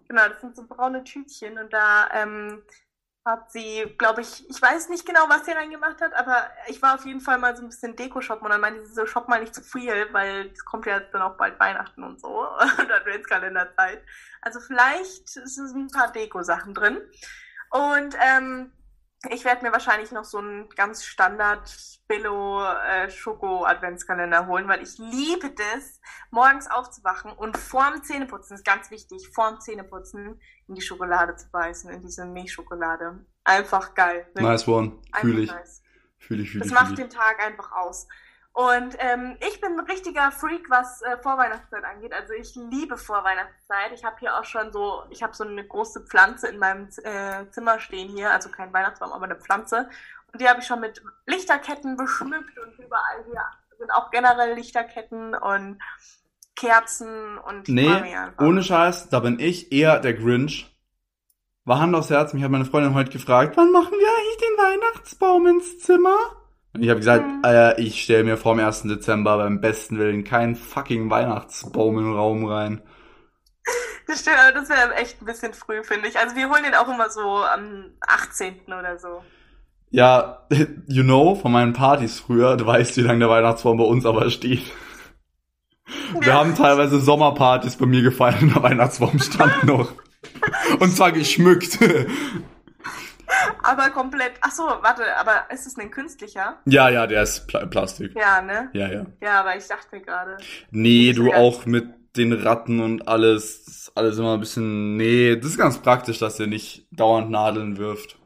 [0.07, 2.63] Genau, das sind so braune Tütchen und da ähm,
[3.25, 6.95] hat sie, glaube ich, ich weiß nicht genau, was sie reingemacht hat, aber ich war
[6.95, 9.27] auf jeden Fall mal so ein bisschen Deko shoppen und dann meinte sie so, shop
[9.27, 12.47] mal nicht zu viel, weil es kommt ja jetzt dann auch bald Weihnachten und so
[12.79, 14.03] und Adventskalenderzeit.
[14.41, 16.97] Also vielleicht sind ein paar Deko-Sachen drin.
[17.69, 18.71] Und ähm,
[19.29, 21.69] ich werde mir wahrscheinlich noch so einen ganz Standard
[22.07, 25.99] Billo äh, Schoko Adventskalender holen, weil ich liebe das,
[26.31, 31.91] morgens aufzuwachen und vorm Zähneputzen, ist ganz wichtig, vorm Zähneputzen in die Schokolade zu beißen,
[31.91, 33.25] in diese Milchschokolade.
[33.43, 34.25] Einfach geil.
[34.27, 34.45] Wirklich.
[34.45, 34.91] Nice one.
[35.15, 35.51] Fühle ich.
[35.51, 35.83] Nice.
[36.17, 36.71] Fühle ich, fühle ich.
[36.71, 38.07] Das macht den Tag einfach aus.
[38.53, 42.13] Und ähm, ich bin ein richtiger Freak, was äh, Vorweihnachtszeit angeht.
[42.13, 43.91] Also ich liebe Vorweihnachtszeit.
[43.93, 47.49] Ich habe hier auch schon so, ich habe so eine große Pflanze in meinem äh,
[47.51, 49.89] Zimmer stehen hier, also kein Weihnachtsbaum, aber eine Pflanze.
[50.33, 53.45] Und die habe ich schon mit Lichterketten beschmückt und überall hier
[53.79, 55.79] sind auch generell Lichterketten und
[56.55, 58.03] Kerzen und Nee,
[58.39, 60.75] ohne Scheiß, da bin ich eher der Grinch.
[61.63, 64.57] War Hand aufs Herz, mich hat meine Freundin heute gefragt, wann machen wir eigentlich den
[64.57, 66.17] Weihnachtsbaum ins Zimmer?
[66.73, 68.83] Und ich habe gesagt, äh, ich stelle mir vor dem 1.
[68.83, 72.81] Dezember beim besten Willen keinen fucking Weihnachtsbaum in den Raum rein.
[74.07, 76.17] Das stimmt, aber das wäre echt ein bisschen früh, finde ich.
[76.17, 78.61] Also wir holen den auch immer so am 18.
[78.67, 79.23] oder so.
[79.91, 80.47] Ja,
[80.87, 84.29] you know, von meinen Partys früher, du weißt, wie lange der Weihnachtsbaum bei uns aber
[84.29, 84.71] steht.
[86.19, 86.33] Wir ja.
[86.35, 89.91] haben teilweise Sommerpartys bei mir gefeiert und der Weihnachtsbaum stand noch.
[90.79, 91.79] Und zwar geschmückt.
[93.63, 94.33] aber komplett.
[94.41, 96.59] Ach so, warte, aber ist es ein künstlicher?
[96.65, 98.15] Ja, ja, der ist Pla Plastik.
[98.15, 98.69] Ja, ne?
[98.73, 99.05] Ja, ja.
[99.21, 100.37] Ja, aber ich dachte mir gerade.
[100.71, 104.97] Nee, du auch mit den Ratten und alles, alles immer ein bisschen.
[104.97, 108.17] Nee, das ist ganz praktisch, dass der nicht dauernd Nadeln wirft.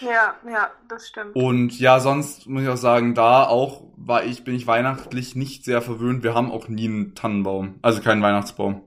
[0.00, 1.34] Ja, ja, das stimmt.
[1.34, 5.64] Und ja, sonst muss ich auch sagen, da auch war ich, bin ich weihnachtlich nicht
[5.64, 6.22] sehr verwöhnt.
[6.22, 8.82] Wir haben auch nie einen Tannenbaum, also keinen Weihnachtsbaum.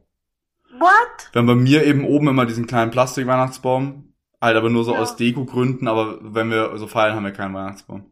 [0.80, 1.30] What?
[1.34, 4.11] Wir haben bei mir eben oben immer diesen kleinen Plastik-Weihnachtsbaum.
[4.42, 5.00] Halt aber nur so ja.
[5.00, 8.12] aus Deko-Gründen, aber wenn wir so feiern, haben wir keinen Weihnachtsbaum.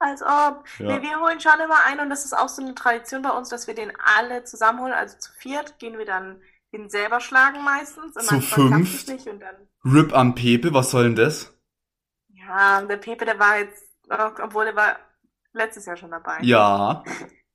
[0.00, 0.64] Als ob.
[0.78, 0.86] Ja.
[0.86, 3.50] Nee, wir holen schon immer einen und das ist auch so eine Tradition bei uns,
[3.50, 4.94] dass wir den alle zusammenholen.
[4.94, 6.40] Also zu viert gehen wir dann
[6.72, 8.16] den selber schlagen meistens.
[8.16, 9.06] Und zu fünf.
[9.84, 11.54] Rip am Pepe, was soll denn das?
[12.28, 13.84] Ja, der Pepe, der war jetzt,
[14.42, 14.96] obwohl der war
[15.52, 16.38] letztes Jahr schon dabei.
[16.40, 17.04] Ja.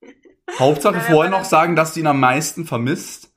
[0.60, 3.34] Hauptsache vorher noch sagen, dass du ihn am meisten vermisst.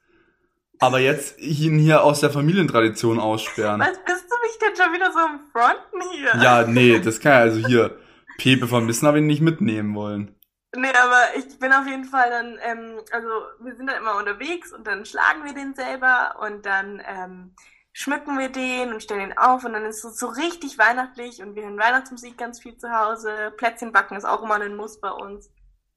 [0.81, 3.81] Aber jetzt ihn hier aus der Familientradition aussperren.
[3.81, 6.43] Was bist du mich denn schon wieder so im Fronten hier?
[6.43, 7.99] Ja, nee, das kann ja also hier.
[8.39, 10.35] Pepe vermissen habe ich nicht mitnehmen wollen.
[10.77, 13.29] Nee, aber ich bin auf jeden Fall dann, ähm, also
[13.61, 17.55] wir sind dann immer unterwegs und dann schlagen wir den selber und dann ähm,
[17.93, 21.57] schmücken wir den und stellen ihn auf und dann ist es so richtig weihnachtlich und
[21.57, 23.53] wir hören Weihnachtsmusik ganz viel zu Hause.
[23.57, 25.51] Plätzchen backen ist auch immer ein Muss bei uns.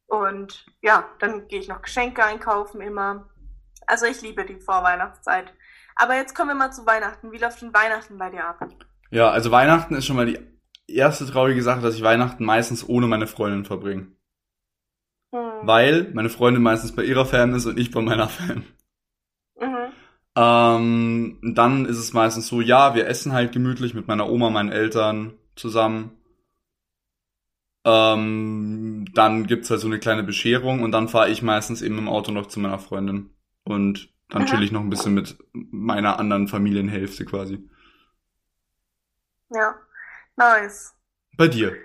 [0.07, 3.29] Und ja, dann gehe ich noch Geschenke einkaufen immer.
[3.91, 5.53] Also ich liebe die Vorweihnachtszeit.
[5.97, 7.33] Aber jetzt kommen wir mal zu Weihnachten.
[7.33, 8.65] Wie läuft denn Weihnachten bei dir ab?
[9.09, 10.39] Ja, also Weihnachten ist schon mal die
[10.87, 14.07] erste traurige Sache, dass ich Weihnachten meistens ohne meine Freundin verbringe.
[15.33, 15.67] Hm.
[15.67, 18.63] Weil meine Freundin meistens bei ihrer Fan ist und ich bei meiner Fan.
[19.59, 19.91] Mhm.
[20.37, 24.71] Ähm, dann ist es meistens so, ja, wir essen halt gemütlich mit meiner Oma, meinen
[24.71, 26.17] Eltern zusammen.
[27.83, 32.07] Ähm, dann gibt's halt so eine kleine Bescherung und dann fahre ich meistens eben im
[32.07, 33.31] Auto noch zu meiner Freundin.
[33.64, 37.68] Und dann chill ich noch ein bisschen mit meiner anderen Familienhälfte quasi.
[39.49, 39.76] Ja,
[40.38, 40.93] nice.
[41.38, 41.76] Bei dir?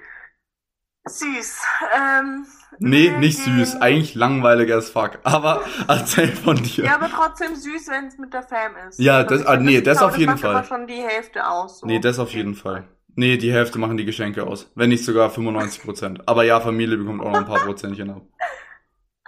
[1.09, 1.63] Süß.
[1.97, 2.47] Ähm,
[2.79, 3.73] Nee, nicht süß.
[3.73, 5.19] gehen- Eigentlich langweilig as fuck.
[5.23, 6.85] Aber erzähl von dir.
[6.85, 8.99] Ja, aber trotzdem süß, wenn es mit der Fam ist.
[8.99, 10.55] Ja, Also das- ah, nee, das genau, auf jeden macht Fall.
[10.57, 11.79] aber schon die Hälfte aus.
[11.81, 11.87] So.
[11.87, 12.89] Nee, das auf jeden Fall.
[13.15, 14.71] Nee, die Hälfte machen die Geschenke aus.
[14.75, 16.29] Wenn nicht sogar 95 Prozent.
[16.29, 18.23] Aber ja, Familie bekommt auch noch ein paar Prozentchen ab.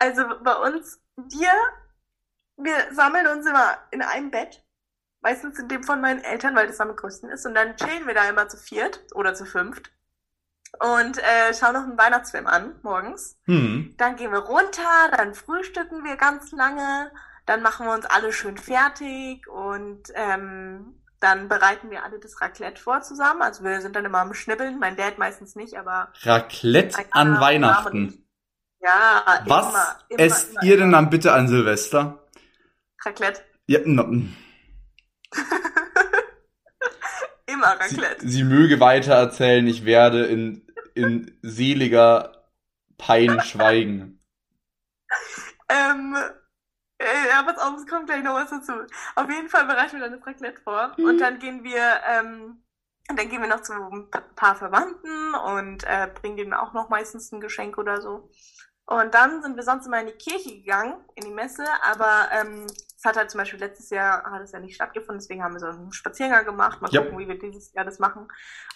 [0.01, 1.51] Also bei uns, wir,
[2.59, 4.65] wir sammeln uns immer in einem Bett.
[5.21, 7.45] Meistens in dem von meinen Eltern, weil das am größten ist.
[7.45, 9.91] Und dann chillen wir da immer zu viert oder zu fünft.
[10.81, 13.37] Und äh, schauen noch einen Weihnachtsfilm an, morgens.
[13.47, 13.95] Hm.
[13.97, 17.11] Dann gehen wir runter, dann frühstücken wir ganz lange,
[17.47, 22.81] dann machen wir uns alle schön fertig und ähm, dann bereiten wir alle das Raclette
[22.81, 23.43] vor zusammen.
[23.43, 28.27] Also wir sind dann immer am Schnibbeln, mein Dad meistens nicht, aber Raclette an Weihnachten.
[28.81, 32.28] ja, Was immer, immer, esst immer, ihr denn dann bitte an Silvester?
[33.05, 33.43] Raclette.
[33.67, 34.05] Ja, no,
[37.47, 38.29] Immer sie, Raclette.
[38.29, 42.45] sie möge weiter erzählen, ich werde in, in seliger
[42.99, 44.23] Pein schweigen.
[45.71, 46.17] Ähm,
[46.99, 48.73] äh, ja, pass auf, es kommt gleich noch was dazu.
[49.17, 51.05] Auf jeden Fall bereiten wir dann das Raclette vor Mhm.
[51.05, 52.63] und dann gehen wir, ähm,
[53.09, 56.89] dann gehen wir noch zu ein pa- paar Verwandten und äh, bringen denen auch noch
[56.91, 58.31] meistens ein Geschenk oder so.
[58.87, 62.67] Und dann sind wir sonst immer in die Kirche gegangen, in die Messe, aber ähm,
[62.99, 65.61] es hat halt zum Beispiel letztes Jahr hat es ja nicht stattgefunden, deswegen haben wir
[65.61, 68.27] so einen Spaziergang gemacht, mal gucken, wie wir dieses Jahr das machen.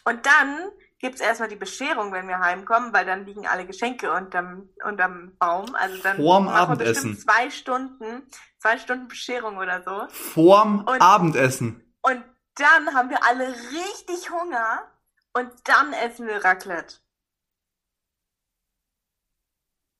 [0.04, 0.70] Und dann
[1.00, 5.74] gibt's erstmal die Bescherung, wenn wir heimkommen, weil dann liegen alle Geschenke unterm, unterm Baum.
[5.74, 7.10] Also dann Vorm machen wir Abendessen.
[7.16, 8.22] bestimmt zwei Stunden,
[8.58, 10.06] zwei Stunden Bescherung oder so.
[10.14, 11.92] Vorm Und- Abendessen.
[12.02, 12.22] Und
[12.54, 14.88] dann haben wir alle richtig Hunger
[15.32, 16.96] und dann essen wir Raclette.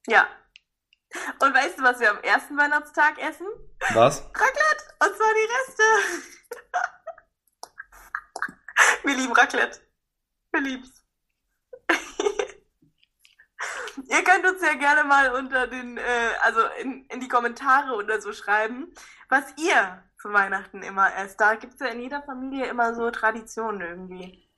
[0.07, 0.29] Ja.
[1.41, 3.47] Und weißt du, was wir am ersten Weihnachtstag essen?
[3.93, 4.23] Was?
[4.23, 4.85] Raclette!
[5.01, 5.83] Und zwar die Reste.
[9.05, 9.81] Wir lieben Raclette.
[10.53, 11.05] Wir lieben's.
[14.09, 18.21] Ihr könnt uns ja gerne mal unter den, äh, also in, in die Kommentare oder
[18.21, 18.93] so schreiben,
[19.29, 21.41] was ihr zu Weihnachten immer esst.
[21.41, 24.49] Da gibt's ja in jeder Familie immer so Traditionen irgendwie.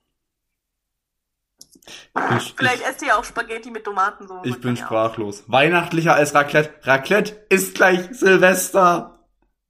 [2.38, 4.48] Ich Vielleicht ich, esst ihr auch Spaghetti mit Tomatensoße.
[4.48, 4.86] ich bin ja auch.
[4.86, 5.44] sprachlos.
[5.48, 6.72] Weihnachtlicher als Raclette.
[6.82, 9.26] Raclette ist gleich Silvester.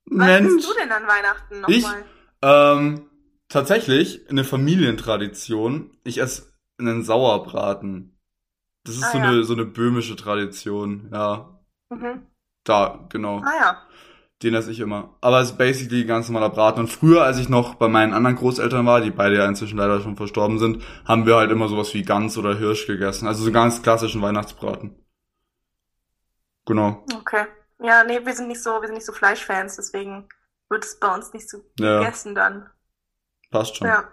[0.07, 0.55] Was Mensch.
[0.59, 1.83] isst du denn an Weihnachten Ich?
[1.83, 2.05] nochmal?
[2.43, 3.11] Ähm,
[3.49, 5.97] tatsächlich eine Familientradition.
[6.05, 8.19] Ich esse einen Sauerbraten.
[8.85, 9.25] Das ist Ah, so ja.
[9.25, 11.09] eine so eine böhmische Tradition.
[11.13, 11.59] Ja,
[11.91, 12.27] Mhm.
[12.65, 13.39] da genau.
[13.45, 13.83] Ah ja.
[14.43, 15.17] Den esse ich immer.
[15.21, 16.81] Aber es ist basically ein ganz normaler Braten.
[16.81, 20.01] Und früher, als ich noch bei meinen anderen Großeltern war, die beide ja inzwischen leider
[20.01, 23.29] schon verstorben sind, haben wir halt immer sowas wie Gans oder Hirsch gegessen.
[23.29, 24.97] Also so ganz klassischen Weihnachtsbraten.
[26.67, 27.05] Genau.
[27.15, 27.47] Okay.
[27.81, 30.29] Ja, nee, wir sind nicht so, wir sind nicht so Fleischfans, deswegen
[30.69, 32.71] wird es bei uns nicht so Ja, gegessen dann.
[33.51, 33.87] passt schon.
[33.87, 34.09] Ja.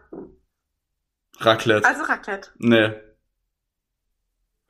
[1.39, 1.88] Raclette.
[1.88, 2.49] Also Raclette.
[2.57, 2.88] Nee.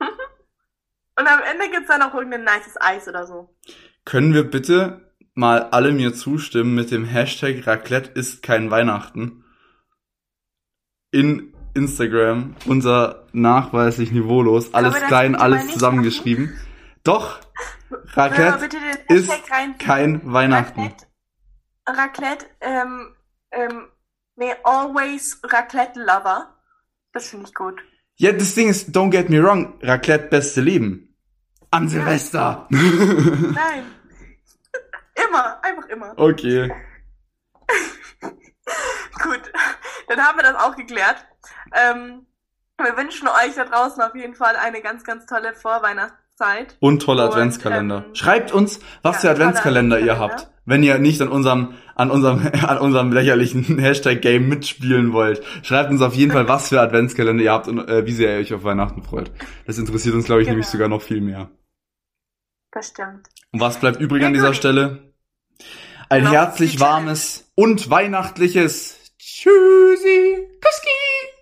[0.00, 3.54] Und am Ende gibt's dann noch irgendein nices Eis oder so.
[4.04, 5.01] Können wir bitte
[5.34, 9.44] mal alle mir zustimmen mit dem Hashtag Raclette ist kein Weihnachten?
[11.10, 16.58] In Instagram, unser nachweislich niveaulos, alles klein, alles zusammengeschrieben.
[17.04, 17.40] Doch,
[17.88, 18.78] Können wir Raclette
[19.08, 20.80] ist Hashtag rein kein Weihnachten.
[20.80, 21.06] Raclette,
[21.86, 23.14] Raclette, ähm,
[23.50, 23.88] ähm,
[24.36, 26.54] nee, always Raclette Lover.
[27.12, 27.80] Das finde ich gut.
[28.16, 31.16] Ja, das Ding ist, don't get me wrong, Raclette beste Leben.
[31.70, 32.66] An Silvester.
[32.70, 33.84] Nein.
[35.32, 36.12] immer, einfach immer.
[36.16, 36.72] okay.
[39.22, 39.52] Gut,
[40.08, 41.26] dann haben wir das auch geklärt.
[41.74, 42.26] Ähm,
[42.78, 46.22] wir wünschen euch da draußen auf jeden Fall eine ganz, ganz tolle Vorweihnachtszeit.
[46.42, 46.76] Weihnachtszeit.
[46.80, 48.04] Und tolle Adventskalender.
[48.06, 50.48] Ähm, Schreibt uns, was ja, für Adventskalender ihr habt.
[50.64, 55.42] Wenn ihr nicht an unserem, an unserem, an unserem lächerlichen Hashtag-Game mitspielen wollt.
[55.62, 58.40] Schreibt uns auf jeden Fall, was für Adventskalender ihr habt und äh, wie sehr ihr
[58.40, 59.30] euch auf Weihnachten freut.
[59.66, 60.56] Das interessiert uns, glaube ich, genau.
[60.56, 61.50] nämlich sogar noch viel mehr.
[62.70, 63.28] Das stimmt.
[63.52, 65.11] Und was bleibt übrig an dieser Stelle?
[66.12, 71.41] Ein herzlich warmes und weihnachtliches Tschüssi, Kuski!